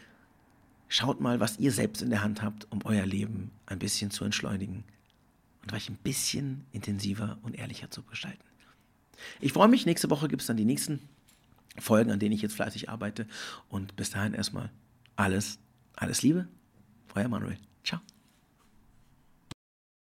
Schaut 0.90 1.22
mal, 1.22 1.40
was 1.40 1.60
ihr 1.60 1.72
selbst 1.72 2.02
in 2.02 2.10
der 2.10 2.24
Hand 2.24 2.42
habt, 2.42 2.68
um 2.72 2.82
euer 2.84 3.06
Leben 3.06 3.52
ein 3.68 3.80
bisschen 3.80 4.12
zu 4.12 4.26
entschleunigen 4.26 4.84
und 5.62 5.72
euch 5.72 5.88
ein 5.88 5.96
bisschen 5.96 6.66
intensiver 6.74 7.38
und 7.42 7.58
ehrlicher 7.58 7.90
zu 7.90 8.04
gestalten. 8.04 8.44
Ich 9.40 9.54
freue 9.54 9.70
mich, 9.70 9.86
nächste 9.86 10.10
Woche 10.10 10.28
gibt 10.28 10.42
es 10.42 10.48
dann 10.48 10.58
die 10.58 10.66
nächsten 10.66 11.00
Folgen, 11.78 12.12
an 12.12 12.20
denen 12.20 12.36
ich 12.36 12.42
jetzt 12.42 12.56
fleißig 12.56 12.90
arbeite. 12.90 13.28
Und 13.70 13.96
bis 13.96 14.10
dahin 14.10 14.34
erstmal 14.34 14.72
alles, 15.16 15.58
alles 15.96 16.22
Liebe 16.22 16.50
euer 17.16 17.28
Manuel. 17.28 17.58
Ciao. 17.58 17.71